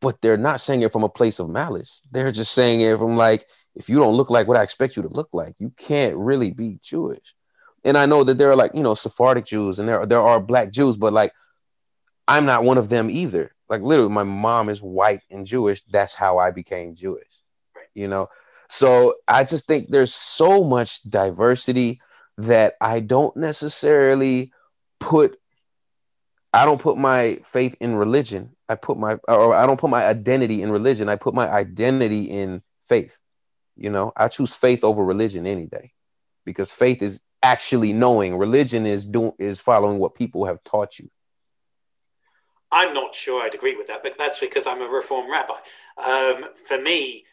but 0.00 0.20
they're 0.20 0.36
not 0.36 0.60
saying 0.60 0.82
it 0.82 0.92
from 0.92 1.04
a 1.04 1.08
place 1.08 1.38
of 1.38 1.48
malice. 1.48 2.02
They're 2.10 2.32
just 2.32 2.52
saying 2.52 2.80
it 2.80 2.98
from 2.98 3.16
like, 3.16 3.46
if 3.74 3.88
you 3.88 3.96
don't 3.96 4.16
look 4.16 4.30
like 4.30 4.48
what 4.48 4.56
I 4.56 4.62
expect 4.62 4.96
you 4.96 5.02
to 5.02 5.08
look 5.08 5.28
like, 5.32 5.54
you 5.58 5.72
can't 5.76 6.16
really 6.16 6.50
be 6.50 6.78
Jewish. 6.82 7.34
And 7.84 7.96
I 7.96 8.06
know 8.06 8.24
that 8.24 8.36
there 8.36 8.50
are 8.50 8.56
like, 8.56 8.74
you 8.74 8.82
know, 8.82 8.94
Sephardic 8.94 9.46
Jews 9.46 9.78
and 9.78 9.88
there, 9.88 10.04
there 10.04 10.20
are 10.20 10.40
black 10.40 10.70
Jews, 10.72 10.96
but 10.96 11.12
like 11.12 11.32
I'm 12.28 12.44
not 12.44 12.64
one 12.64 12.78
of 12.78 12.88
them 12.88 13.10
either. 13.10 13.54
Like 13.68 13.80
literally, 13.80 14.10
my 14.10 14.22
mom 14.22 14.68
is 14.68 14.82
white 14.82 15.22
and 15.30 15.46
Jewish. 15.46 15.82
That's 15.90 16.14
how 16.14 16.38
I 16.38 16.50
became 16.50 16.94
Jewish. 16.94 17.40
You 17.94 18.08
know? 18.08 18.28
So 18.68 19.16
I 19.28 19.44
just 19.44 19.66
think 19.66 19.88
there's 19.88 20.14
so 20.14 20.64
much 20.64 21.02
diversity 21.02 22.00
that 22.38 22.74
I 22.80 23.00
don't 23.00 23.36
necessarily 23.36 24.52
put 25.02 25.38
I 26.52 26.66
don't 26.66 26.80
put 26.80 26.98
my 26.98 27.40
faith 27.44 27.76
in 27.80 27.94
religion. 27.94 28.50
I 28.68 28.74
put 28.74 28.98
my 28.98 29.18
or 29.26 29.54
I 29.54 29.66
don't 29.66 29.80
put 29.80 29.90
my 29.90 30.04
identity 30.04 30.62
in 30.62 30.70
religion. 30.70 31.08
I 31.08 31.16
put 31.16 31.34
my 31.34 31.50
identity 31.50 32.24
in 32.24 32.62
faith. 32.86 33.18
You 33.76 33.90
know, 33.90 34.12
I 34.16 34.28
choose 34.28 34.54
faith 34.54 34.84
over 34.84 35.02
religion 35.02 35.46
any 35.46 35.66
day 35.66 35.92
because 36.44 36.70
faith 36.70 37.02
is 37.02 37.20
actually 37.42 37.92
knowing. 37.92 38.36
Religion 38.36 38.86
is 38.86 39.06
doing 39.06 39.32
is 39.38 39.60
following 39.60 39.98
what 39.98 40.14
people 40.14 40.44
have 40.44 40.62
taught 40.62 40.98
you. 40.98 41.10
I'm 42.70 42.94
not 42.94 43.14
sure 43.14 43.42
I'd 43.42 43.54
agree 43.54 43.76
with 43.76 43.86
that, 43.88 44.02
but 44.02 44.14
that's 44.18 44.40
because 44.40 44.66
I'm 44.66 44.80
a 44.80 44.88
reform 44.88 45.30
rabbi. 45.30 45.54
Um, 46.02 46.46
for 46.66 46.80
me, 46.80 47.24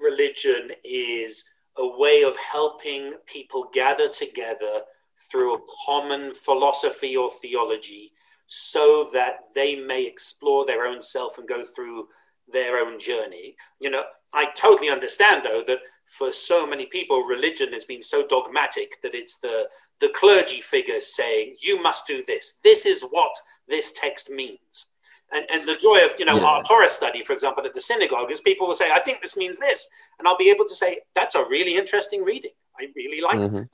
religion 0.00 0.70
is 0.84 1.44
a 1.76 1.86
way 1.98 2.22
of 2.22 2.34
helping 2.36 3.14
people 3.26 3.68
gather 3.72 4.08
together 4.08 4.82
through 5.30 5.54
a 5.54 5.60
common 5.84 6.32
philosophy 6.32 7.16
or 7.16 7.30
theology 7.30 8.12
so 8.46 9.08
that 9.12 9.40
they 9.54 9.76
may 9.76 10.04
explore 10.06 10.64
their 10.64 10.86
own 10.86 11.02
self 11.02 11.38
and 11.38 11.48
go 11.48 11.62
through 11.64 12.06
their 12.52 12.78
own 12.78 12.98
journey. 12.98 13.56
You 13.80 13.90
know, 13.90 14.04
I 14.32 14.46
totally 14.56 14.88
understand 14.88 15.44
though 15.44 15.64
that 15.66 15.78
for 16.06 16.32
so 16.32 16.66
many 16.66 16.86
people, 16.86 17.22
religion 17.22 17.72
has 17.72 17.84
been 17.84 18.02
so 18.02 18.26
dogmatic 18.26 19.02
that 19.02 19.14
it's 19.14 19.38
the 19.38 19.68
the 19.98 20.10
clergy 20.10 20.60
figures 20.60 21.14
saying, 21.14 21.56
"You 21.58 21.82
must 21.82 22.06
do 22.06 22.22
this. 22.26 22.54
This 22.62 22.86
is 22.86 23.02
what 23.02 23.34
this 23.66 23.92
text 23.92 24.30
means." 24.30 24.86
And, 25.32 25.44
and 25.50 25.66
the 25.66 25.76
joy 25.76 26.04
of 26.04 26.14
you 26.18 26.24
know 26.24 26.36
yeah. 26.36 26.44
our 26.44 26.62
Torah 26.62 26.88
study, 26.88 27.24
for 27.24 27.32
example, 27.32 27.66
at 27.66 27.74
the 27.74 27.80
synagogue, 27.80 28.30
is 28.30 28.40
people 28.40 28.68
will 28.68 28.74
say, 28.74 28.92
"I 28.92 29.00
think 29.00 29.20
this 29.20 29.36
means 29.36 29.58
this," 29.58 29.88
and 30.18 30.28
I'll 30.28 30.36
be 30.36 30.50
able 30.50 30.66
to 30.66 30.74
say, 30.74 31.00
"That's 31.14 31.34
a 31.34 31.44
really 31.44 31.76
interesting 31.76 32.22
reading. 32.22 32.52
I 32.78 32.86
really 32.94 33.20
like 33.20 33.38
mm-hmm. 33.38 33.56
it." 33.56 33.68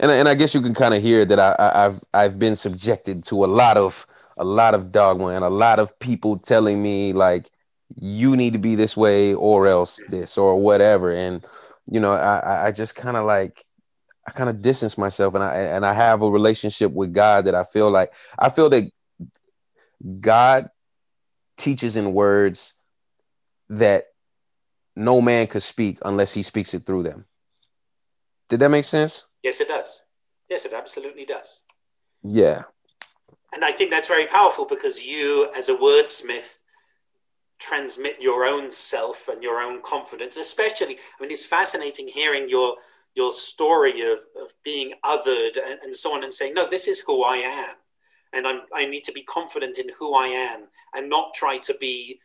And 0.00 0.10
and 0.10 0.28
I 0.28 0.34
guess 0.34 0.54
you 0.54 0.60
can 0.62 0.74
kind 0.74 0.94
of 0.94 1.02
hear 1.02 1.24
that 1.24 1.38
I, 1.38 1.54
I 1.58 1.82
have 1.82 2.02
I've 2.14 2.38
been 2.38 2.56
subjected 2.56 3.22
to 3.24 3.44
a 3.44 3.46
lot 3.46 3.76
of 3.76 4.06
a 4.36 4.44
lot 4.44 4.74
of 4.74 4.90
dogma 4.90 5.26
and 5.28 5.44
a 5.44 5.50
lot 5.50 5.78
of 5.78 5.96
people 5.98 6.38
telling 6.38 6.82
me 6.82 7.12
like 7.12 7.50
you 7.96 8.36
need 8.36 8.54
to 8.54 8.58
be 8.58 8.74
this 8.74 8.96
way 8.96 9.34
or 9.34 9.66
else 9.66 10.02
this 10.08 10.38
or 10.38 10.60
whatever 10.60 11.12
and 11.12 11.44
you 11.90 12.00
know 12.00 12.12
I 12.12 12.68
I 12.68 12.72
just 12.72 12.96
kind 12.96 13.16
of 13.16 13.26
like 13.26 13.64
I 14.26 14.32
kind 14.32 14.48
of 14.48 14.62
distance 14.62 14.96
myself 14.96 15.34
and 15.34 15.44
I 15.44 15.54
and 15.54 15.84
I 15.84 15.92
have 15.92 16.22
a 16.22 16.30
relationship 16.30 16.92
with 16.92 17.12
God 17.12 17.44
that 17.44 17.54
I 17.54 17.64
feel 17.64 17.90
like 17.90 18.12
I 18.38 18.48
feel 18.48 18.70
that 18.70 18.90
God 20.20 20.70
teaches 21.58 21.96
in 21.96 22.14
words 22.14 22.72
that 23.68 24.06
no 24.96 25.20
man 25.20 25.46
could 25.46 25.62
speak 25.62 25.98
unless 26.04 26.32
he 26.32 26.42
speaks 26.42 26.72
it 26.72 26.86
through 26.86 27.02
them. 27.02 27.26
Did 28.50 28.60
that 28.60 28.70
make 28.70 28.84
sense? 28.84 29.26
Yes, 29.44 29.60
it 29.60 29.68
does. 29.68 30.02
Yes, 30.48 30.64
it 30.64 30.72
absolutely 30.72 31.24
does. 31.24 31.60
Yeah. 32.24 32.64
And 33.54 33.64
I 33.64 33.70
think 33.70 33.90
that's 33.90 34.08
very 34.08 34.26
powerful 34.26 34.66
because 34.66 35.02
you, 35.02 35.50
as 35.56 35.68
a 35.68 35.74
wordsmith, 35.74 36.58
transmit 37.60 38.16
your 38.20 38.44
own 38.44 38.72
self 38.72 39.28
and 39.28 39.42
your 39.42 39.60
own 39.60 39.82
confidence. 39.82 40.36
Especially, 40.36 40.96
I 40.96 41.22
mean, 41.22 41.30
it's 41.30 41.46
fascinating 41.46 42.08
hearing 42.08 42.48
your 42.48 42.74
your 43.14 43.32
story 43.32 44.02
of, 44.02 44.18
of 44.40 44.52
being 44.64 44.94
othered 45.04 45.56
and, 45.56 45.78
and 45.82 45.94
so 45.94 46.14
on, 46.14 46.24
and 46.24 46.34
saying, 46.34 46.54
"No, 46.54 46.68
this 46.68 46.88
is 46.88 47.00
who 47.00 47.22
I 47.22 47.36
am, 47.36 47.74
and 48.32 48.46
I'm, 48.46 48.62
I 48.74 48.86
need 48.86 49.04
to 49.04 49.12
be 49.12 49.22
confident 49.22 49.78
in 49.78 49.90
who 49.98 50.14
I 50.14 50.26
am, 50.26 50.66
and 50.94 51.08
not 51.08 51.34
try 51.34 51.58
to 51.58 51.74
be, 51.80 52.20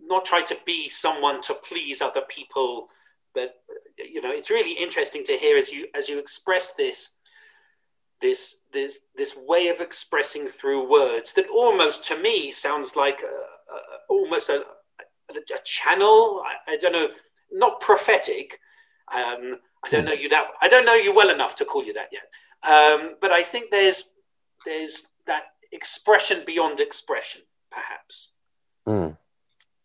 not 0.00 0.24
try 0.24 0.42
to 0.42 0.56
be 0.66 0.88
someone 0.88 1.40
to 1.42 1.54
please 1.54 2.02
other 2.02 2.22
people." 2.28 2.88
But 3.34 3.54
you 3.98 4.20
know, 4.20 4.30
it's 4.30 4.50
really 4.50 4.72
interesting 4.72 5.24
to 5.24 5.32
hear 5.32 5.56
as 5.56 5.70
you 5.70 5.88
as 5.94 6.08
you 6.08 6.18
express 6.18 6.72
this 6.72 7.10
this 8.20 8.58
this 8.72 9.00
this 9.16 9.36
way 9.36 9.68
of 9.68 9.80
expressing 9.80 10.48
through 10.48 10.90
words 10.90 11.32
that 11.34 11.48
almost 11.48 12.04
to 12.04 12.18
me 12.20 12.50
sounds 12.50 12.96
like 12.96 13.20
a, 13.22 13.26
a, 13.26 13.78
almost 14.08 14.48
a, 14.48 14.62
a 15.30 15.58
channel. 15.64 16.42
I, 16.44 16.72
I, 16.72 16.76
don't 16.76 16.92
know, 16.92 17.08
not 17.52 17.80
prophetic. 17.80 18.60
Um, 19.12 19.58
I 19.84 19.88
don't 19.90 20.02
hmm. 20.02 20.06
know 20.08 20.12
you 20.12 20.28
that. 20.30 20.46
I 20.60 20.68
don't 20.68 20.86
know 20.86 20.94
you 20.94 21.14
well 21.14 21.30
enough 21.30 21.54
to 21.56 21.64
call 21.64 21.84
you 21.84 21.92
that 21.94 22.08
yet. 22.12 22.28
Um, 22.68 23.16
but 23.20 23.30
I 23.30 23.42
think 23.42 23.70
there's 23.70 24.14
there's 24.64 25.04
that 25.26 25.44
expression 25.72 26.42
beyond 26.46 26.80
expression, 26.80 27.42
perhaps. 27.70 28.30
Mm. 28.86 29.16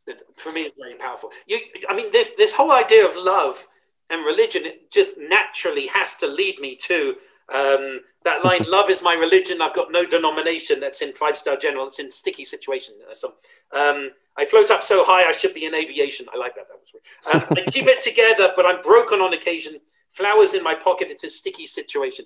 That 0.08 0.18
for 0.36 0.52
me 0.52 0.62
is 0.62 0.72
very 0.80 0.96
powerful. 0.96 1.30
You, 1.46 1.60
I 1.88 1.96
mean, 1.96 2.12
this 2.12 2.32
this 2.38 2.54
whole 2.54 2.72
idea 2.72 3.08
of 3.08 3.16
love 3.16 3.68
and 4.14 4.26
religion 4.26 4.66
it 4.66 4.92
just 4.92 5.14
naturally 5.18 5.88
has 5.88 6.16
to 6.16 6.28
lead 6.28 6.60
me 6.60 6.76
to 6.76 7.16
um, 7.54 8.00
that 8.24 8.46
line 8.46 8.64
love 8.68 8.90
is 8.90 9.04
my 9.04 9.14
religion. 9.14 9.62
I've 9.62 9.76
got 9.76 9.92
no 9.92 10.06
denomination 10.06 10.80
that's 10.80 11.02
in 11.02 11.14
five 11.14 11.38
star 11.38 11.58
general. 11.58 11.88
It's 11.88 12.00
in 12.00 12.10
sticky 12.10 12.46
situation. 12.46 12.96
Uh, 13.10 13.14
so 13.14 13.34
um, 13.72 14.12
i 14.36 14.46
float 14.46 14.72
up 14.72 14.82
so 14.82 15.04
high 15.04 15.30
i 15.30 15.32
should 15.32 15.54
be 15.54 15.66
in 15.66 15.76
aviation. 15.76 16.26
I 16.34 16.38
like 16.38 16.56
that. 16.56 16.66
That 16.70 16.80
was 16.80 16.92
weird. 16.94 17.44
Um, 17.44 17.58
i 17.68 17.70
keep 17.72 17.86
it 17.88 18.02
together 18.02 18.54
but 18.56 18.66
i'm 18.66 18.82
broken 18.82 19.20
on 19.20 19.34
occasion. 19.34 19.80
Flowers 20.10 20.54
in 20.54 20.64
my 20.64 20.76
pocket. 20.76 21.08
It's 21.10 21.24
a 21.24 21.30
sticky 21.30 21.66
situation. 21.66 22.26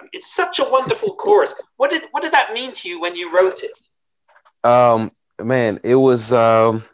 Um, 0.00 0.08
it's 0.12 0.34
such 0.34 0.58
a 0.58 0.64
wonderful 0.64 1.14
chorus. 1.14 1.54
What 1.76 1.90
did 1.90 2.02
what 2.10 2.22
did 2.22 2.32
that 2.32 2.52
mean 2.52 2.72
to 2.72 2.88
you 2.88 3.00
when 3.00 3.14
you 3.14 3.32
wrote 3.34 3.60
it? 3.62 3.72
Um 4.68 5.12
man 5.42 5.78
it 5.84 5.94
was 5.94 6.32
um 6.32 6.84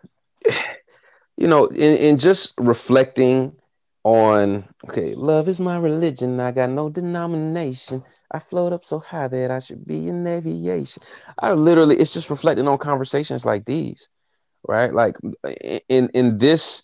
you 1.36 1.48
know 1.48 1.66
in, 1.66 1.96
in 1.96 2.18
just 2.18 2.52
reflecting 2.58 3.56
on 4.04 4.64
okay, 4.88 5.14
love 5.14 5.48
is 5.48 5.60
my 5.60 5.78
religion. 5.78 6.40
I 6.40 6.52
got 6.52 6.70
no 6.70 6.90
denomination. 6.90 8.04
I 8.30 8.38
float 8.38 8.72
up 8.72 8.84
so 8.84 8.98
high 8.98 9.28
that 9.28 9.50
I 9.50 9.58
should 9.58 9.86
be 9.86 10.08
in 10.08 10.26
aviation. 10.26 11.02
I 11.38 11.52
literally, 11.52 11.96
it's 11.96 12.12
just 12.12 12.30
reflecting 12.30 12.68
on 12.68 12.78
conversations 12.78 13.46
like 13.46 13.64
these, 13.64 14.08
right? 14.66 14.92
Like 14.92 15.16
in 15.88 16.10
in 16.14 16.38
this 16.38 16.82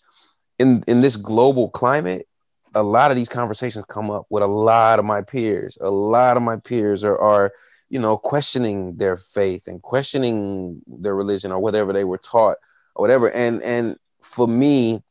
in 0.59 0.83
in 0.87 1.01
this 1.01 1.17
global 1.17 1.69
climate, 1.69 2.27
a 2.75 2.83
lot 2.83 3.11
of 3.11 3.17
these 3.17 3.29
conversations 3.29 3.85
come 3.89 4.09
up 4.09 4.25
with 4.29 4.43
a 4.43 4.47
lot 4.47 4.99
of 4.99 5.05
my 5.05 5.21
peers. 5.21 5.77
A 5.81 5.91
lot 5.91 6.37
of 6.37 6.43
my 6.43 6.57
peers 6.57 7.03
are 7.03 7.19
are 7.19 7.51
you 7.89 7.99
know 7.99 8.17
questioning 8.17 8.97
their 8.97 9.17
faith 9.17 9.67
and 9.67 9.81
questioning 9.81 10.81
their 10.87 11.15
religion 11.15 11.51
or 11.51 11.59
whatever 11.59 11.93
they 11.93 12.05
were 12.05 12.17
taught 12.17 12.57
or 12.95 13.03
whatever. 13.03 13.31
And 13.31 13.61
and 13.63 13.97
for 14.21 14.47
me, 14.47 15.03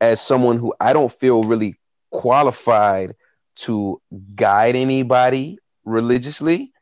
as 0.00 0.20
someone 0.20 0.58
who 0.58 0.74
I 0.80 0.92
don't 0.92 1.12
feel 1.12 1.44
really 1.44 1.76
qualified 2.10 3.14
to 3.56 4.00
guide 4.34 4.76
anybody 4.76 5.58
religiously, 5.84 6.72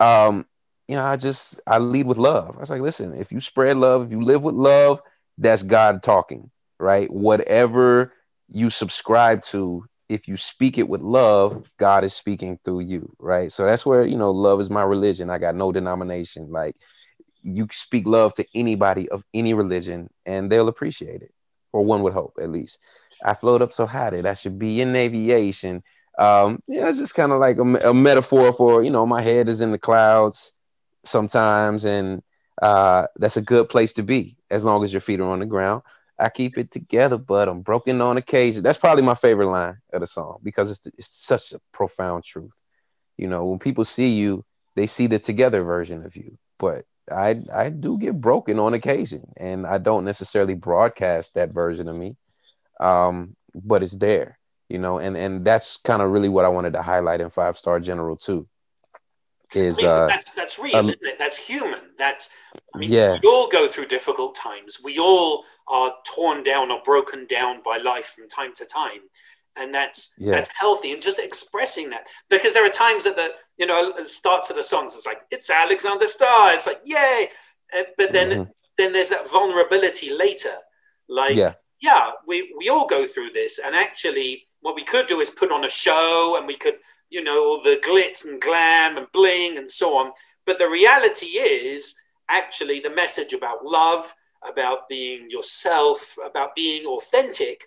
um, 0.00 0.46
you 0.88 0.96
know, 0.96 1.04
I 1.04 1.16
just 1.16 1.60
I 1.66 1.78
lead 1.78 2.06
with 2.06 2.18
love. 2.18 2.56
I 2.56 2.60
was 2.60 2.70
like, 2.70 2.82
listen, 2.82 3.14
if 3.14 3.32
you 3.32 3.40
spread 3.40 3.76
love, 3.76 4.04
if 4.04 4.10
you 4.10 4.22
live 4.22 4.42
with 4.44 4.54
love, 4.54 5.00
that's 5.38 5.62
God 5.62 6.02
talking, 6.02 6.50
right? 6.78 7.10
Whatever 7.10 8.12
you 8.48 8.70
subscribe 8.70 9.42
to, 9.44 9.84
if 10.08 10.28
you 10.28 10.36
speak 10.36 10.78
it 10.78 10.88
with 10.88 11.00
love, 11.00 11.70
God 11.78 12.04
is 12.04 12.12
speaking 12.14 12.58
through 12.64 12.80
you, 12.80 13.14
right? 13.18 13.50
So 13.50 13.64
that's 13.64 13.86
where 13.86 14.04
you 14.04 14.18
know 14.18 14.30
love 14.32 14.60
is 14.60 14.70
my 14.70 14.82
religion. 14.82 15.30
I 15.30 15.38
got 15.38 15.54
no 15.54 15.72
denomination. 15.72 16.50
Like 16.50 16.76
you 17.42 17.68
speak 17.70 18.06
love 18.06 18.34
to 18.34 18.46
anybody 18.54 19.08
of 19.08 19.24
any 19.34 19.54
religion, 19.54 20.10
and 20.26 20.50
they'll 20.50 20.68
appreciate 20.68 21.22
it 21.22 21.32
or 21.72 21.84
one 21.84 22.02
would 22.02 22.12
hope 22.12 22.34
at 22.40 22.50
least. 22.50 22.78
I 23.24 23.34
float 23.34 23.62
up 23.62 23.72
so 23.72 23.86
high 23.86 24.10
that 24.10 24.26
I 24.26 24.34
should 24.34 24.58
be 24.58 24.80
in 24.80 24.94
aviation. 24.96 25.82
Um, 26.18 26.62
yeah, 26.66 26.88
it's 26.88 26.98
just 26.98 27.14
kind 27.14 27.32
of 27.32 27.40
like 27.40 27.58
a, 27.58 27.90
a, 27.90 27.94
metaphor 27.94 28.52
for 28.52 28.82
you 28.82 28.90
know 28.90 29.06
my 29.06 29.22
head 29.22 29.48
is 29.48 29.60
in 29.60 29.70
the 29.70 29.78
clouds 29.78 30.52
sometimes, 31.04 31.84
and 31.84 32.22
uh, 32.60 33.06
that's 33.16 33.36
a 33.36 33.42
good 33.42 33.68
place 33.68 33.94
to 33.94 34.02
be 34.02 34.36
as 34.50 34.64
long 34.64 34.84
as 34.84 34.92
your 34.92 35.00
feet 35.00 35.20
are 35.20 35.30
on 35.30 35.38
the 35.38 35.46
ground. 35.46 35.82
I 36.18 36.28
keep 36.28 36.58
it 36.58 36.70
together, 36.70 37.16
but 37.16 37.48
I'm 37.48 37.62
broken 37.62 38.00
on 38.00 38.16
occasion. 38.16 38.62
That's 38.62 38.78
probably 38.78 39.02
my 39.02 39.14
favorite 39.14 39.48
line 39.48 39.78
of 39.92 40.00
the 40.00 40.06
song 40.06 40.38
because 40.42 40.70
it's 40.70 40.86
it's 40.98 41.08
such 41.08 41.52
a 41.52 41.60
profound 41.72 42.24
truth. 42.24 42.54
You 43.16 43.28
know, 43.28 43.46
when 43.46 43.58
people 43.58 43.84
see 43.84 44.10
you, 44.10 44.44
they 44.76 44.86
see 44.86 45.06
the 45.06 45.18
together 45.18 45.62
version 45.62 46.04
of 46.04 46.16
you, 46.16 46.38
but 46.58 46.84
I 47.10 47.40
I 47.52 47.68
do 47.68 47.98
get 47.98 48.20
broken 48.20 48.58
on 48.58 48.74
occasion, 48.74 49.32
and 49.36 49.66
I 49.66 49.78
don't 49.78 50.04
necessarily 50.04 50.54
broadcast 50.54 51.34
that 51.34 51.52
version 51.52 51.88
of 51.88 51.96
me, 51.96 52.16
um, 52.80 53.36
but 53.54 53.82
it's 53.82 53.96
there, 53.96 54.38
you 54.68 54.78
know, 54.78 54.98
and 54.98 55.16
and 55.16 55.44
that's 55.44 55.78
kind 55.78 56.02
of 56.02 56.10
really 56.10 56.28
what 56.28 56.44
I 56.44 56.48
wanted 56.48 56.74
to 56.74 56.82
highlight 56.82 57.20
in 57.20 57.30
Five 57.30 57.58
Star 57.58 57.80
General 57.80 58.16
too. 58.16 58.46
Is 59.54 59.78
I 59.78 59.82
mean, 59.82 59.90
uh, 59.90 60.06
that's, 60.06 60.30
that's 60.34 60.58
real, 60.58 60.76
um, 60.76 60.94
That's 61.18 61.36
human. 61.36 61.80
That's 61.98 62.30
I 62.74 62.78
mean, 62.78 62.90
yeah. 62.90 63.18
We 63.22 63.28
all 63.28 63.48
go 63.48 63.68
through 63.68 63.86
difficult 63.86 64.34
times. 64.34 64.78
We 64.82 64.98
all 64.98 65.44
are 65.68 65.92
torn 66.06 66.42
down 66.42 66.70
or 66.70 66.80
broken 66.84 67.26
down 67.26 67.62
by 67.62 67.76
life 67.76 68.06
from 68.06 68.28
time 68.28 68.54
to 68.56 68.64
time 68.64 69.00
and 69.56 69.74
that's 69.74 70.12
yeah. 70.16 70.32
that's 70.32 70.50
healthy 70.58 70.92
and 70.92 71.02
just 71.02 71.18
expressing 71.18 71.90
that 71.90 72.06
because 72.30 72.54
there 72.54 72.64
are 72.64 72.70
times 72.70 73.04
that 73.04 73.16
the 73.16 73.28
you 73.58 73.66
know 73.66 73.92
starts 74.02 74.50
of 74.50 74.56
the 74.56 74.62
songs 74.62 74.94
it's 74.94 75.06
like 75.06 75.20
it's 75.30 75.50
alexander 75.50 76.06
Starr 76.06 76.54
it's 76.54 76.66
like 76.66 76.80
yay 76.84 77.28
uh, 77.76 77.82
but 77.96 78.12
then 78.12 78.30
mm-hmm. 78.30 78.50
then 78.78 78.92
there's 78.92 79.08
that 79.08 79.30
vulnerability 79.30 80.10
later 80.10 80.54
like 81.08 81.36
yeah. 81.36 81.54
yeah 81.82 82.10
we 82.26 82.54
we 82.58 82.68
all 82.68 82.86
go 82.86 83.06
through 83.06 83.30
this 83.30 83.58
and 83.64 83.74
actually 83.74 84.44
what 84.60 84.74
we 84.74 84.84
could 84.84 85.06
do 85.06 85.20
is 85.20 85.30
put 85.30 85.52
on 85.52 85.64
a 85.64 85.70
show 85.70 86.36
and 86.38 86.46
we 86.46 86.56
could 86.56 86.76
you 87.10 87.22
know 87.22 87.44
all 87.44 87.62
the 87.62 87.80
glitz 87.84 88.24
and 88.24 88.40
glam 88.40 88.96
and 88.96 89.06
bling 89.12 89.58
and 89.58 89.70
so 89.70 89.96
on 89.96 90.12
but 90.46 90.58
the 90.58 90.68
reality 90.68 91.26
is 91.26 91.94
actually 92.28 92.80
the 92.80 92.90
message 92.90 93.32
about 93.32 93.64
love 93.64 94.14
about 94.48 94.88
being 94.88 95.30
yourself 95.30 96.16
about 96.24 96.54
being 96.54 96.86
authentic 96.86 97.66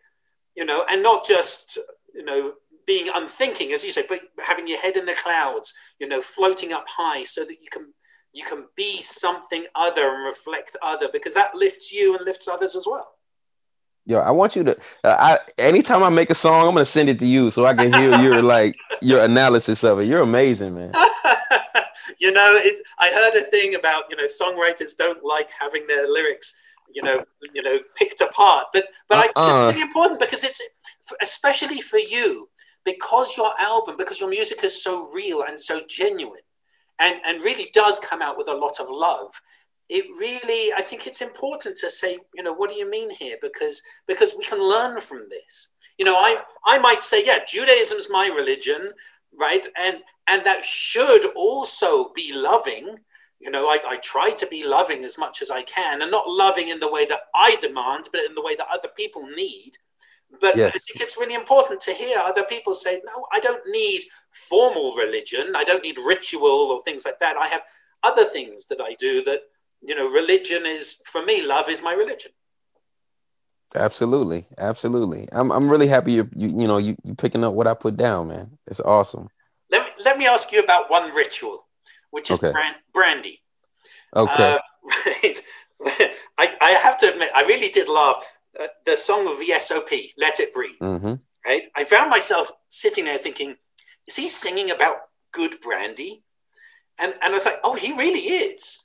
you 0.55 0.65
know, 0.65 0.85
and 0.89 1.03
not 1.03 1.25
just, 1.25 1.77
you 2.13 2.23
know, 2.23 2.53
being 2.87 3.09
unthinking, 3.13 3.71
as 3.71 3.83
you 3.83 3.91
say, 3.91 4.05
but 4.07 4.21
having 4.43 4.67
your 4.67 4.79
head 4.79 4.97
in 4.97 5.05
the 5.05 5.13
clouds, 5.13 5.73
you 5.99 6.07
know, 6.07 6.21
floating 6.21 6.71
up 6.71 6.85
high 6.87 7.23
so 7.23 7.43
that 7.43 7.57
you 7.61 7.69
can 7.71 7.93
you 8.31 8.43
can 8.43 8.65
be 8.75 9.01
something 9.01 9.65
other 9.75 10.09
and 10.09 10.25
reflect 10.25 10.75
other 10.81 11.07
because 11.11 11.33
that 11.33 11.55
lifts 11.55 11.93
you 11.93 12.17
and 12.17 12.25
lifts 12.25 12.49
others 12.49 12.75
as 12.75 12.85
well. 12.85 13.07
Yo, 14.05 14.19
I 14.19 14.29
want 14.29 14.55
you 14.55 14.63
to. 14.65 14.77
Uh, 15.03 15.15
I 15.19 15.39
anytime 15.57 16.03
I 16.03 16.09
make 16.09 16.29
a 16.29 16.35
song, 16.35 16.67
I'm 16.67 16.73
gonna 16.73 16.85
send 16.85 17.09
it 17.09 17.17
to 17.19 17.27
you 17.27 17.49
so 17.49 17.65
I 17.65 17.73
can 17.73 17.91
hear 17.91 18.19
your 18.21 18.43
like 18.55 18.75
your 19.01 19.23
analysis 19.23 19.83
of 19.83 19.99
it. 19.99 20.05
You're 20.05 20.21
amazing, 20.21 20.75
man. 20.75 20.93
you 22.19 22.31
know, 22.31 22.55
it. 22.55 22.79
I 22.99 23.09
heard 23.09 23.35
a 23.35 23.45
thing 23.45 23.73
about 23.75 24.03
you 24.09 24.15
know 24.15 24.25
songwriters 24.25 24.95
don't 24.95 25.23
like 25.23 25.49
having 25.59 25.87
their 25.87 26.07
lyrics 26.07 26.55
you 26.93 27.01
know, 27.01 27.23
you 27.53 27.61
know, 27.61 27.79
picked 27.95 28.21
apart. 28.21 28.67
But 28.73 28.85
but 29.07 29.17
uh, 29.17 29.21
I, 29.21 29.25
it's 29.69 29.75
really 29.75 29.81
important 29.81 30.19
because 30.19 30.43
it's 30.43 30.61
especially 31.21 31.81
for 31.81 31.99
you 31.99 32.49
because 32.85 33.35
your 33.35 33.51
album, 33.59 33.95
because 33.97 34.19
your 34.19 34.29
music 34.29 34.63
is 34.63 34.81
so 34.81 35.09
real 35.11 35.43
and 35.43 35.59
so 35.59 35.81
genuine, 35.89 36.41
and 36.99 37.17
and 37.25 37.43
really 37.43 37.69
does 37.73 37.99
come 37.99 38.21
out 38.21 38.37
with 38.37 38.47
a 38.47 38.53
lot 38.53 38.79
of 38.79 38.87
love. 38.89 39.41
It 39.87 40.05
really, 40.17 40.73
I 40.73 40.81
think 40.81 41.05
it's 41.05 41.21
important 41.21 41.77
to 41.77 41.91
say, 41.91 42.17
you 42.33 42.41
know, 42.41 42.53
what 42.53 42.71
do 42.71 42.75
you 42.75 42.89
mean 42.89 43.09
here? 43.09 43.37
Because 43.41 43.83
because 44.07 44.33
we 44.37 44.45
can 44.45 44.59
learn 44.59 45.01
from 45.01 45.27
this. 45.29 45.67
You 45.97 46.05
know, 46.05 46.15
I 46.15 46.41
I 46.65 46.77
might 46.77 47.03
say, 47.03 47.25
yeah, 47.25 47.39
Judaism's 47.45 48.07
my 48.09 48.27
religion, 48.27 48.91
right? 49.37 49.65
And 49.77 49.97
and 50.27 50.45
that 50.45 50.63
should 50.63 51.25
also 51.35 52.11
be 52.13 52.31
loving 52.33 52.97
you 53.45 53.51
know, 53.51 53.67
I, 53.67 53.77
I 53.87 53.97
try 53.97 54.31
to 54.31 54.47
be 54.47 54.65
loving 54.65 55.05
as 55.05 55.19
much 55.19 55.43
as 55.43 55.51
I 55.51 55.61
can 55.61 56.01
and 56.01 56.09
not 56.09 56.27
loving 56.27 56.69
in 56.69 56.79
the 56.79 56.91
way 56.91 57.05
that 57.05 57.19
I 57.35 57.55
demand, 57.57 58.09
but 58.11 58.21
in 58.21 58.33
the 58.33 58.41
way 58.41 58.55
that 58.55 58.65
other 58.73 58.87
people 58.97 59.27
need. 59.27 59.73
But 60.41 60.57
yes. 60.57 60.73
I 60.75 60.79
think 60.79 60.99
it's 60.99 61.15
really 61.15 61.35
important 61.35 61.79
to 61.81 61.93
hear 61.93 62.17
other 62.17 62.43
people 62.43 62.73
say, 62.73 63.03
no, 63.05 63.27
I 63.31 63.39
don't 63.39 63.61
need 63.69 64.05
formal 64.31 64.95
religion. 64.95 65.53
I 65.55 65.63
don't 65.63 65.83
need 65.83 65.99
ritual 65.99 66.71
or 66.71 66.81
things 66.81 67.05
like 67.05 67.19
that. 67.19 67.37
I 67.37 67.45
have 67.47 67.61
other 68.01 68.25
things 68.25 68.65
that 68.65 68.81
I 68.81 68.95
do 68.95 69.23
that, 69.25 69.41
you 69.79 69.93
know, 69.93 70.09
religion 70.09 70.65
is, 70.65 70.99
for 71.05 71.23
me, 71.23 71.43
love 71.43 71.69
is 71.69 71.83
my 71.83 71.93
religion. 71.93 72.31
Absolutely. 73.75 74.45
Absolutely. 74.57 75.29
I'm, 75.31 75.51
I'm 75.51 75.69
really 75.69 75.87
happy 75.87 76.13
you, 76.13 76.27
you, 76.33 76.47
you 76.47 76.67
know, 76.67 76.79
you, 76.79 76.97
you 77.03 77.13
picking 77.13 77.43
up 77.43 77.53
what 77.53 77.67
I 77.67 77.75
put 77.75 77.95
down, 77.95 78.29
man. 78.29 78.57
It's 78.65 78.79
awesome. 78.79 79.29
Let 79.69 79.85
me, 79.85 79.91
let 80.03 80.17
me 80.17 80.25
ask 80.25 80.51
you 80.51 80.63
about 80.63 80.89
one 80.89 81.13
ritual 81.13 81.65
which 82.15 82.31
is 82.31 82.37
okay. 82.37 82.53
brand, 82.53 82.77
brandy. 82.95 83.41
Okay. 84.15 84.53
Uh, 84.53 84.59
I, 86.37 86.55
I 86.59 86.71
have 86.81 86.97
to 86.99 87.11
admit, 87.11 87.29
I 87.35 87.43
really 87.43 87.69
did 87.69 87.89
love 87.89 88.23
uh, 88.59 88.67
the 88.85 88.97
song 88.97 89.27
of 89.27 89.37
VSOP, 89.37 90.13
Let 90.17 90.39
It 90.39 90.53
Breathe. 90.53 90.79
Mm-hmm. 90.81 91.13
Right? 91.45 91.63
I 91.75 91.83
found 91.83 92.09
myself 92.09 92.51
sitting 92.69 93.05
there 93.05 93.19
thinking, 93.19 93.57
is 94.07 94.15
he 94.15 94.29
singing 94.29 94.71
about 94.71 94.95
good 95.31 95.59
brandy? 95.61 96.23
And, 96.97 97.13
and 97.21 97.31
I 97.31 97.35
was 97.35 97.45
like, 97.45 97.59
oh, 97.63 97.75
he 97.75 97.91
really 97.91 98.21
is. 98.21 98.79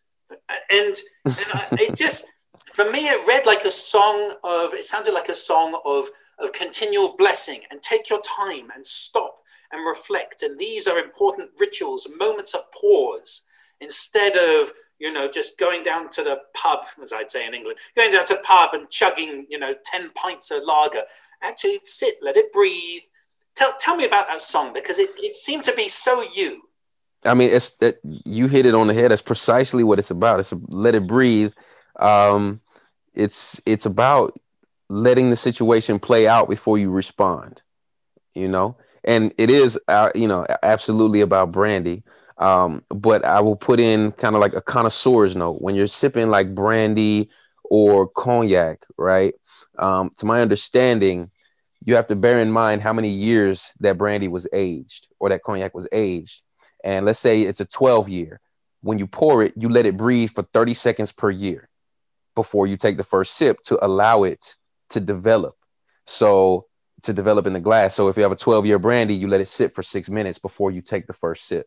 And, 0.70 0.96
and 1.25 1.46
I, 1.53 1.66
it 1.73 1.94
just, 1.96 2.27
for 2.75 2.90
me, 2.90 3.09
it 3.09 3.27
read 3.27 3.46
like 3.46 3.64
a 3.64 3.70
song 3.70 4.35
of, 4.44 4.75
it 4.75 4.85
sounded 4.85 5.14
like 5.14 5.29
a 5.29 5.35
song 5.35 5.81
of, 5.87 6.09
of 6.38 6.53
continual 6.53 7.16
blessing 7.16 7.62
and 7.70 7.81
take 7.81 8.11
your 8.11 8.20
time 8.20 8.68
and 8.75 8.87
stop 8.87 9.37
and 9.73 9.87
reflect. 9.87 10.42
And 10.42 10.59
these 10.59 10.87
are 10.87 10.99
important 10.99 11.51
rituals, 11.59 12.09
moments 12.18 12.55
of 12.55 12.70
pause, 12.73 13.44
instead 13.80 14.36
of 14.36 14.72
you 14.98 15.12
know 15.12 15.28
just 15.30 15.58
going 15.58 15.82
down 15.82 16.10
to 16.10 16.22
the 16.22 16.40
pub, 16.54 16.80
as 17.02 17.12
I'd 17.12 17.30
say 17.30 17.46
in 17.46 17.54
England, 17.54 17.78
going 17.96 18.12
down 18.12 18.26
to 18.26 18.36
pub 18.44 18.70
and 18.74 18.88
chugging 18.90 19.46
you 19.48 19.58
know 19.58 19.74
ten 19.84 20.10
pints 20.10 20.50
of 20.50 20.62
lager. 20.64 21.02
Actually, 21.42 21.80
sit, 21.84 22.16
let 22.20 22.36
it 22.36 22.52
breathe. 22.52 23.02
Tell 23.56 23.72
tell 23.78 23.96
me 23.96 24.04
about 24.04 24.28
that 24.28 24.40
song 24.40 24.72
because 24.72 24.98
it, 24.98 25.10
it 25.16 25.34
seemed 25.34 25.64
to 25.64 25.74
be 25.74 25.88
so 25.88 26.22
you. 26.34 26.62
I 27.24 27.34
mean, 27.34 27.50
it's 27.50 27.70
that 27.78 27.98
you 28.04 28.46
hit 28.46 28.66
it 28.66 28.74
on 28.74 28.86
the 28.86 28.94
head. 28.94 29.10
That's 29.10 29.22
precisely 29.22 29.84
what 29.84 29.98
it's 29.98 30.10
about. 30.10 30.40
It's 30.40 30.52
a, 30.52 30.60
let 30.68 30.94
it 30.94 31.06
breathe. 31.06 31.52
Um, 31.98 32.60
it's 33.14 33.60
it's 33.66 33.86
about 33.86 34.38
letting 34.88 35.30
the 35.30 35.36
situation 35.36 35.98
play 35.98 36.26
out 36.26 36.48
before 36.48 36.78
you 36.78 36.90
respond. 36.90 37.62
You 38.34 38.48
know, 38.48 38.76
and 39.04 39.34
it 39.38 39.50
is 39.50 39.78
uh, 39.88 40.10
you 40.14 40.28
know 40.28 40.46
absolutely 40.62 41.20
about 41.20 41.52
brandy 41.52 42.02
um, 42.40 42.83
but 42.88 43.24
i 43.24 43.40
will 43.40 43.57
put 43.57 43.79
in 43.79 44.12
kind 44.12 44.35
of 44.35 44.40
like 44.40 44.55
a 44.55 44.61
connoisseur's 44.61 45.37
note 45.37 45.61
when 45.61 45.74
you're 45.74 45.87
sipping 45.87 46.29
like 46.29 46.55
brandy 46.55 47.31
or 47.64 48.09
cognac 48.09 48.85
right 48.96 49.35
um, 49.79 50.11
to 50.16 50.26
my 50.26 50.40
understanding 50.40 51.31
you 51.85 51.94
have 51.94 52.09
to 52.09 52.16
bear 52.16 52.40
in 52.40 52.50
mind 52.50 52.83
how 52.83 52.92
many 52.92 53.09
years 53.09 53.72
that 53.81 53.96
brandy 53.96 54.29
was 54.29 54.46
aged 54.53 55.09
or 55.18 55.29
that 55.29 55.42
cognac 55.42 55.74
was 55.74 55.87
aged 55.92 56.42
and 56.83 57.07
let's 57.07 57.20
say 57.20 57.42
it's 57.42 57.61
a 57.61 57.64
12 57.64 58.09
year 58.09 58.40
when 58.83 58.98
you 58.98 59.07
pour 59.07 59.42
it 59.42 59.53
you 59.57 59.68
let 59.68 59.87
it 59.87 59.96
breathe 59.96 60.31
for 60.31 60.42
30 60.42 60.74
seconds 60.74 61.12
per 61.12 61.31
year 61.31 61.68
before 62.35 62.66
you 62.66 62.76
take 62.76 62.96
the 62.96 63.05
first 63.05 63.35
sip 63.35 63.61
to 63.62 63.85
allow 63.85 64.24
it 64.24 64.57
to 64.88 65.00
develop 65.00 65.55
so 66.07 66.66
to 67.03 67.12
develop 67.12 67.46
in 67.46 67.53
the 67.53 67.61
glass. 67.61 67.94
So 67.94 68.09
if 68.09 68.16
you 68.16 68.22
have 68.22 68.33
a 68.33 68.37
12 68.37 68.66
year 68.66 68.79
brandy, 68.79 69.14
you 69.14 69.29
let 69.29 69.40
it 69.40 69.46
sit 69.48 69.72
for 69.74 69.83
six 69.83 70.11
minutes 70.11 70.38
before 70.38 70.70
you 70.70 70.83
take 70.83 71.07
the 71.07 71.12
first 71.12 71.46
sip. 71.46 71.66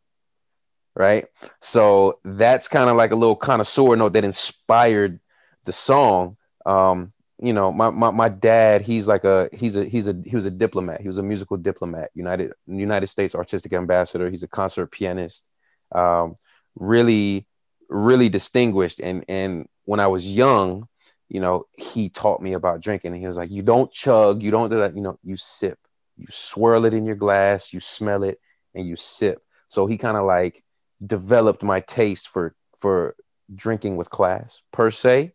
Right. 0.96 1.26
So 1.60 2.20
that's 2.24 2.68
kind 2.68 2.88
of 2.88 2.96
like 2.96 3.12
a 3.12 3.16
little 3.16 3.36
connoisseur 3.36 3.96
note 3.96 4.14
that 4.14 4.24
inspired 4.24 5.20
the 5.66 5.72
song. 5.72 6.38
Um, 6.68 7.14
you 7.40 7.52
know, 7.52 7.72
my, 7.72 7.90
my, 7.90 8.12
my 8.12 8.30
dad, 8.30 8.82
he's 8.82 9.08
like 9.08 9.24
a, 9.24 9.50
he's 9.52 9.76
a, 9.76 9.86
he's 9.86 10.08
a, 10.08 10.16
he 10.24 10.36
was 10.36 10.46
a 10.46 10.52
diplomat. 10.52 11.02
He 11.02 11.08
was 11.08 11.18
a 11.18 11.24
musical 11.24 11.58
diplomat, 11.58 12.12
United, 12.14 12.54
United 12.68 13.08
States 13.08 13.34
artistic 13.34 13.74
ambassador. 13.74 14.30
He's 14.30 14.44
a 14.44 14.48
concert 14.48 14.92
pianist. 14.92 15.48
Um, 15.92 16.36
really, 16.76 17.48
really 17.90 18.30
distinguished. 18.30 19.00
And, 19.00 19.26
and 19.28 19.68
when 19.86 20.00
I 20.00 20.08
was 20.08 20.26
young, 20.28 20.88
you 21.28 21.40
know, 21.40 21.66
he 21.74 22.10
taught 22.10 22.40
me 22.40 22.54
about 22.54 22.82
drinking. 22.82 23.14
And 23.14 23.20
he 23.20 23.28
was 23.28 23.38
like, 23.38 23.50
you 23.50 23.64
don't 23.64 23.92
chug, 23.92 24.44
you 24.44 24.52
don't 24.52 24.70
do 24.70 24.80
that, 24.80 24.96
you 24.96 25.02
know, 25.02 25.18
you 25.24 25.38
sip, 25.38 25.80
you 26.18 26.28
swirl 26.30 26.86
it 26.86 26.94
in 26.94 27.06
your 27.06 27.16
glass, 27.16 27.74
you 27.74 27.80
smell 27.80 28.24
it, 28.24 28.40
and 28.76 28.88
you 28.88 28.96
sip. 28.96 29.42
So 29.70 29.88
he 29.88 29.98
kind 29.98 30.18
of 30.18 30.26
like 30.26 30.64
developed 31.06 31.63
my 31.63 31.80
taste 31.82 32.28
for 32.28 32.56
for 32.78 33.16
drinking 33.54 33.98
with 33.98 34.10
class 34.10 34.62
per 34.72 34.92
se. 34.92 35.34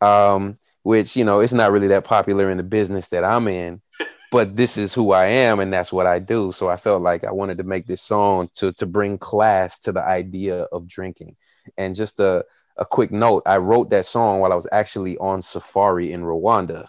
Um, 0.00 0.58
which, 0.84 1.16
you 1.16 1.24
know, 1.24 1.40
it's 1.40 1.54
not 1.54 1.72
really 1.72 1.88
that 1.88 2.04
popular 2.04 2.50
in 2.50 2.58
the 2.58 2.62
business 2.62 3.08
that 3.08 3.24
I'm 3.24 3.48
in, 3.48 3.80
but 4.30 4.54
this 4.54 4.76
is 4.76 4.92
who 4.92 5.12
I 5.12 5.26
am 5.26 5.58
and 5.58 5.72
that's 5.72 5.92
what 5.92 6.06
I 6.06 6.18
do. 6.18 6.52
So 6.52 6.68
I 6.68 6.76
felt 6.76 7.02
like 7.02 7.24
I 7.24 7.32
wanted 7.32 7.58
to 7.58 7.64
make 7.64 7.86
this 7.86 8.02
song 8.02 8.48
to 8.56 8.72
to 8.74 8.86
bring 8.86 9.18
class 9.18 9.78
to 9.80 9.92
the 9.92 10.04
idea 10.04 10.62
of 10.64 10.86
drinking. 10.86 11.36
And 11.76 11.94
just 11.94 12.20
a 12.20 12.44
a 12.76 12.84
quick 12.84 13.10
note 13.10 13.44
I 13.46 13.56
wrote 13.56 13.90
that 13.90 14.04
song 14.04 14.40
while 14.40 14.52
I 14.52 14.56
was 14.56 14.68
actually 14.70 15.16
on 15.18 15.42
safari 15.42 16.12
in 16.12 16.22
Rwanda. 16.22 16.86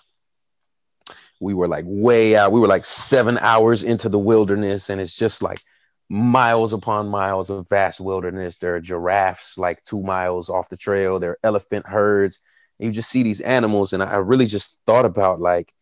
We 1.39 1.53
were 1.53 1.67
like 1.67 1.85
way 1.87 2.35
out, 2.35 2.51
we 2.51 2.59
were 2.59 2.67
like 2.67 2.85
seven 2.85 3.37
hours 3.37 3.83
into 3.83 4.09
the 4.09 4.19
wilderness, 4.19 4.89
and 4.89 4.99
it's 4.99 5.15
just 5.15 5.41
like 5.41 5.61
miles 6.09 6.73
upon 6.73 7.07
miles 7.07 7.49
of 7.49 7.67
vast 7.67 7.99
wilderness. 7.99 8.57
There 8.57 8.75
are 8.75 8.81
giraffes 8.81 9.57
like 9.57 9.83
two 9.83 10.03
miles 10.03 10.49
off 10.49 10.69
the 10.69 10.77
trail, 10.77 11.19
there 11.19 11.31
are 11.31 11.39
elephant 11.43 11.87
herds. 11.87 12.39
And 12.79 12.87
you 12.87 12.91
just 12.91 13.09
see 13.09 13.23
these 13.23 13.41
animals, 13.41 13.93
and 13.93 14.03
I 14.03 14.17
really 14.17 14.47
just 14.47 14.77
thought 14.85 15.05
about 15.05 15.39
like 15.39 15.73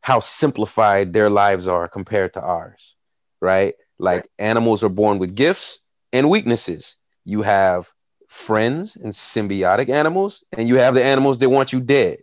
how 0.00 0.20
simplified 0.20 1.12
their 1.12 1.28
lives 1.28 1.66
are 1.66 1.88
compared 1.88 2.34
to 2.34 2.40
ours, 2.40 2.94
right? 3.40 3.74
Like 3.98 4.28
animals 4.38 4.84
are 4.84 4.88
born 4.88 5.18
with 5.18 5.34
gifts 5.34 5.80
and 6.12 6.30
weaknesses. 6.30 6.96
You 7.24 7.42
have 7.42 7.92
friends 8.28 8.96
and 8.96 9.12
symbiotic 9.12 9.88
animals, 9.88 10.44
and 10.52 10.68
you 10.68 10.76
have 10.76 10.94
the 10.94 11.04
animals 11.04 11.40
that 11.40 11.50
want 11.50 11.72
you 11.72 11.80
dead. 11.80 12.18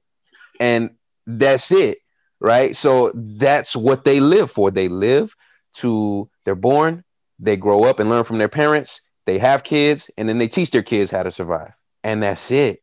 And 0.60 0.92
that's 1.28 1.72
it, 1.72 1.98
right? 2.40 2.76
So 2.76 3.12
that's 3.14 3.76
what 3.76 4.06
they 4.06 4.20
live 4.20 4.50
for. 4.50 4.72
They 4.72 4.88
live 4.88 5.36
to, 5.76 6.30
they're 6.46 6.56
born, 6.56 7.04
they 7.40 7.58
grow 7.58 7.84
up 7.84 8.00
and 8.00 8.10
learn 8.10 8.24
from 8.24 8.38
their 8.38 8.50
parents, 8.50 9.02
they 9.26 9.38
have 9.40 9.64
kids, 9.64 10.10
and 10.18 10.30
then 10.30 10.38
they 10.38 10.48
teach 10.48 10.72
their 10.72 10.84
kids 10.84 11.12
how 11.12 11.24
to 11.24 11.32
survive. 11.32 11.74
And 12.04 12.24
that's 12.24 12.52
it. 12.52 12.82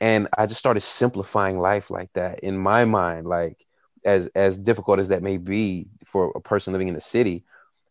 And 0.00 0.28
I 0.36 0.46
just 0.46 0.60
started 0.60 0.80
simplifying 0.80 1.58
life 1.58 1.90
like 1.90 2.12
that 2.12 2.40
in 2.40 2.56
my 2.56 2.84
mind, 2.84 3.26
like 3.26 3.64
as 4.04 4.28
as 4.28 4.58
difficult 4.58 5.00
as 5.00 5.08
that 5.08 5.22
may 5.22 5.38
be 5.38 5.88
for 6.04 6.32
a 6.36 6.40
person 6.40 6.72
living 6.72 6.88
in 6.88 6.94
the 6.94 7.00
city, 7.00 7.44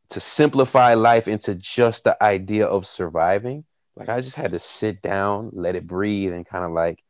to 0.09 0.21
simplify 0.21 0.93
life 0.93 1.27
into 1.27 1.55
just 1.55 2.05
the 2.05 2.21
idea 2.23 2.65
of 2.65 2.85
surviving 2.85 3.65
like 3.97 4.09
I 4.09 4.21
just 4.21 4.35
had 4.35 4.51
to 4.51 4.59
sit 4.59 5.01
down, 5.01 5.49
let 5.53 5.75
it 5.75 5.87
breathe, 5.87 6.31
and 6.31 6.45
kind 6.45 6.63
of 6.63 6.71
like, 6.71 7.03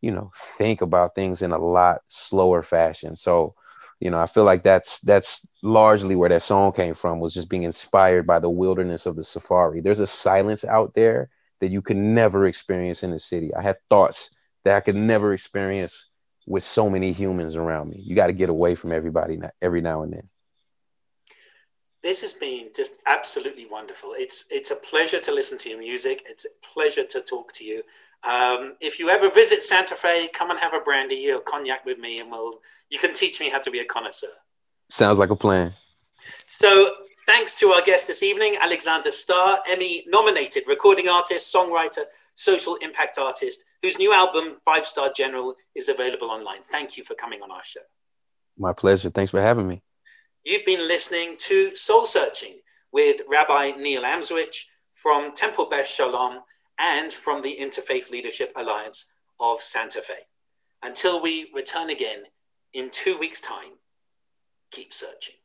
you 0.00 0.12
know, 0.12 0.30
think 0.56 0.80
about 0.80 1.14
things 1.16 1.42
in 1.42 1.50
a 1.50 1.58
lot 1.58 2.02
slower 2.06 2.62
fashion. 2.62 3.16
So, 3.16 3.54
you 4.00 4.10
know, 4.10 4.18
I 4.18 4.26
feel 4.26 4.44
like 4.44 4.62
that's 4.62 5.00
that's 5.00 5.46
largely 5.62 6.14
where 6.14 6.28
that 6.28 6.42
song 6.42 6.72
came 6.72 6.94
from 6.94 7.20
was 7.20 7.34
just 7.34 7.48
being 7.48 7.64
inspired 7.64 8.26
by 8.26 8.38
the 8.38 8.50
wilderness 8.50 9.06
of 9.06 9.16
the 9.16 9.24
safari. 9.24 9.80
There's 9.80 10.00
a 10.00 10.06
silence 10.06 10.64
out 10.64 10.94
there 10.94 11.30
that 11.60 11.72
you 11.72 11.82
can 11.82 12.14
never 12.14 12.46
experience 12.46 13.02
in 13.02 13.10
the 13.10 13.18
city. 13.18 13.54
I 13.54 13.62
had 13.62 13.78
thoughts 13.90 14.30
that 14.64 14.76
I 14.76 14.80
could 14.80 14.94
never 14.94 15.32
experience 15.32 16.06
with 16.46 16.62
so 16.62 16.88
many 16.88 17.12
humans 17.12 17.56
around 17.56 17.90
me. 17.90 18.00
You 18.00 18.14
got 18.14 18.28
to 18.28 18.32
get 18.32 18.48
away 18.48 18.74
from 18.74 18.92
everybody 18.92 19.38
every 19.60 19.80
now 19.80 20.02
and 20.02 20.12
then 20.12 20.22
this 22.02 22.20
has 22.20 22.32
been 22.32 22.68
just 22.74 22.92
absolutely 23.06 23.66
wonderful. 23.66 24.14
It's 24.16 24.46
it's 24.50 24.70
a 24.70 24.76
pleasure 24.76 25.20
to 25.20 25.32
listen 25.32 25.58
to 25.58 25.68
your 25.68 25.78
music. 25.78 26.22
It's 26.26 26.44
a 26.46 26.66
pleasure 26.74 27.04
to 27.04 27.20
talk 27.20 27.52
to 27.54 27.64
you. 27.64 27.82
Um, 28.24 28.74
if 28.80 28.98
you 28.98 29.10
ever 29.10 29.30
visit 29.30 29.62
Santa 29.62 29.94
Fe, 29.94 30.28
come 30.28 30.50
and 30.50 30.58
have 30.58 30.74
a 30.74 30.80
brandy 30.80 31.30
or 31.30 31.40
cognac 31.40 31.84
with 31.84 31.98
me, 31.98 32.20
and 32.20 32.30
we'll 32.30 32.60
you 32.90 32.98
can 32.98 33.14
teach 33.14 33.40
me 33.40 33.50
how 33.50 33.58
to 33.60 33.70
be 33.70 33.78
a 33.80 33.84
connoisseur. 33.84 34.28
Sounds 34.88 35.18
like 35.18 35.30
a 35.30 35.36
plan. 35.36 35.72
So 36.46 36.92
thanks 37.26 37.54
to 37.56 37.70
our 37.70 37.82
guest 37.82 38.06
this 38.06 38.22
evening, 38.22 38.56
Alexander 38.60 39.10
Starr, 39.10 39.60
Emmy 39.68 40.04
nominated 40.08 40.64
recording 40.66 41.08
artist, 41.08 41.54
songwriter, 41.54 42.04
social 42.34 42.76
impact 42.76 43.18
artist, 43.18 43.64
whose 43.82 43.98
new 43.98 44.12
album 44.12 44.56
Five 44.64 44.86
Star 44.86 45.10
General 45.14 45.54
is 45.74 45.88
available 45.88 46.30
online. 46.30 46.60
Thank 46.70 46.96
you 46.96 47.04
for 47.04 47.14
coming 47.14 47.42
on 47.42 47.50
our 47.50 47.64
show. 47.64 47.80
My 48.56 48.72
pleasure. 48.72 49.10
Thanks 49.10 49.30
for 49.30 49.40
having 49.40 49.68
me. 49.68 49.82
You've 50.44 50.64
been 50.64 50.88
listening 50.88 51.36
to 51.40 51.76
Soul 51.76 52.06
Searching 52.06 52.60
with 52.90 53.20
Rabbi 53.28 53.72
Neil 53.72 54.02
Amswych 54.02 54.64
from 54.94 55.34
Temple 55.34 55.68
Beth 55.68 55.86
Shalom 55.86 56.40
and 56.78 57.12
from 57.12 57.42
the 57.42 57.56
Interfaith 57.60 58.10
Leadership 58.10 58.52
Alliance 58.56 59.06
of 59.40 59.60
Santa 59.60 60.00
Fe. 60.00 60.26
Until 60.82 61.20
we 61.20 61.50
return 61.54 61.90
again 61.90 62.24
in 62.72 62.90
two 62.90 63.18
weeks' 63.18 63.40
time, 63.40 63.78
keep 64.70 64.94
searching. 64.94 65.37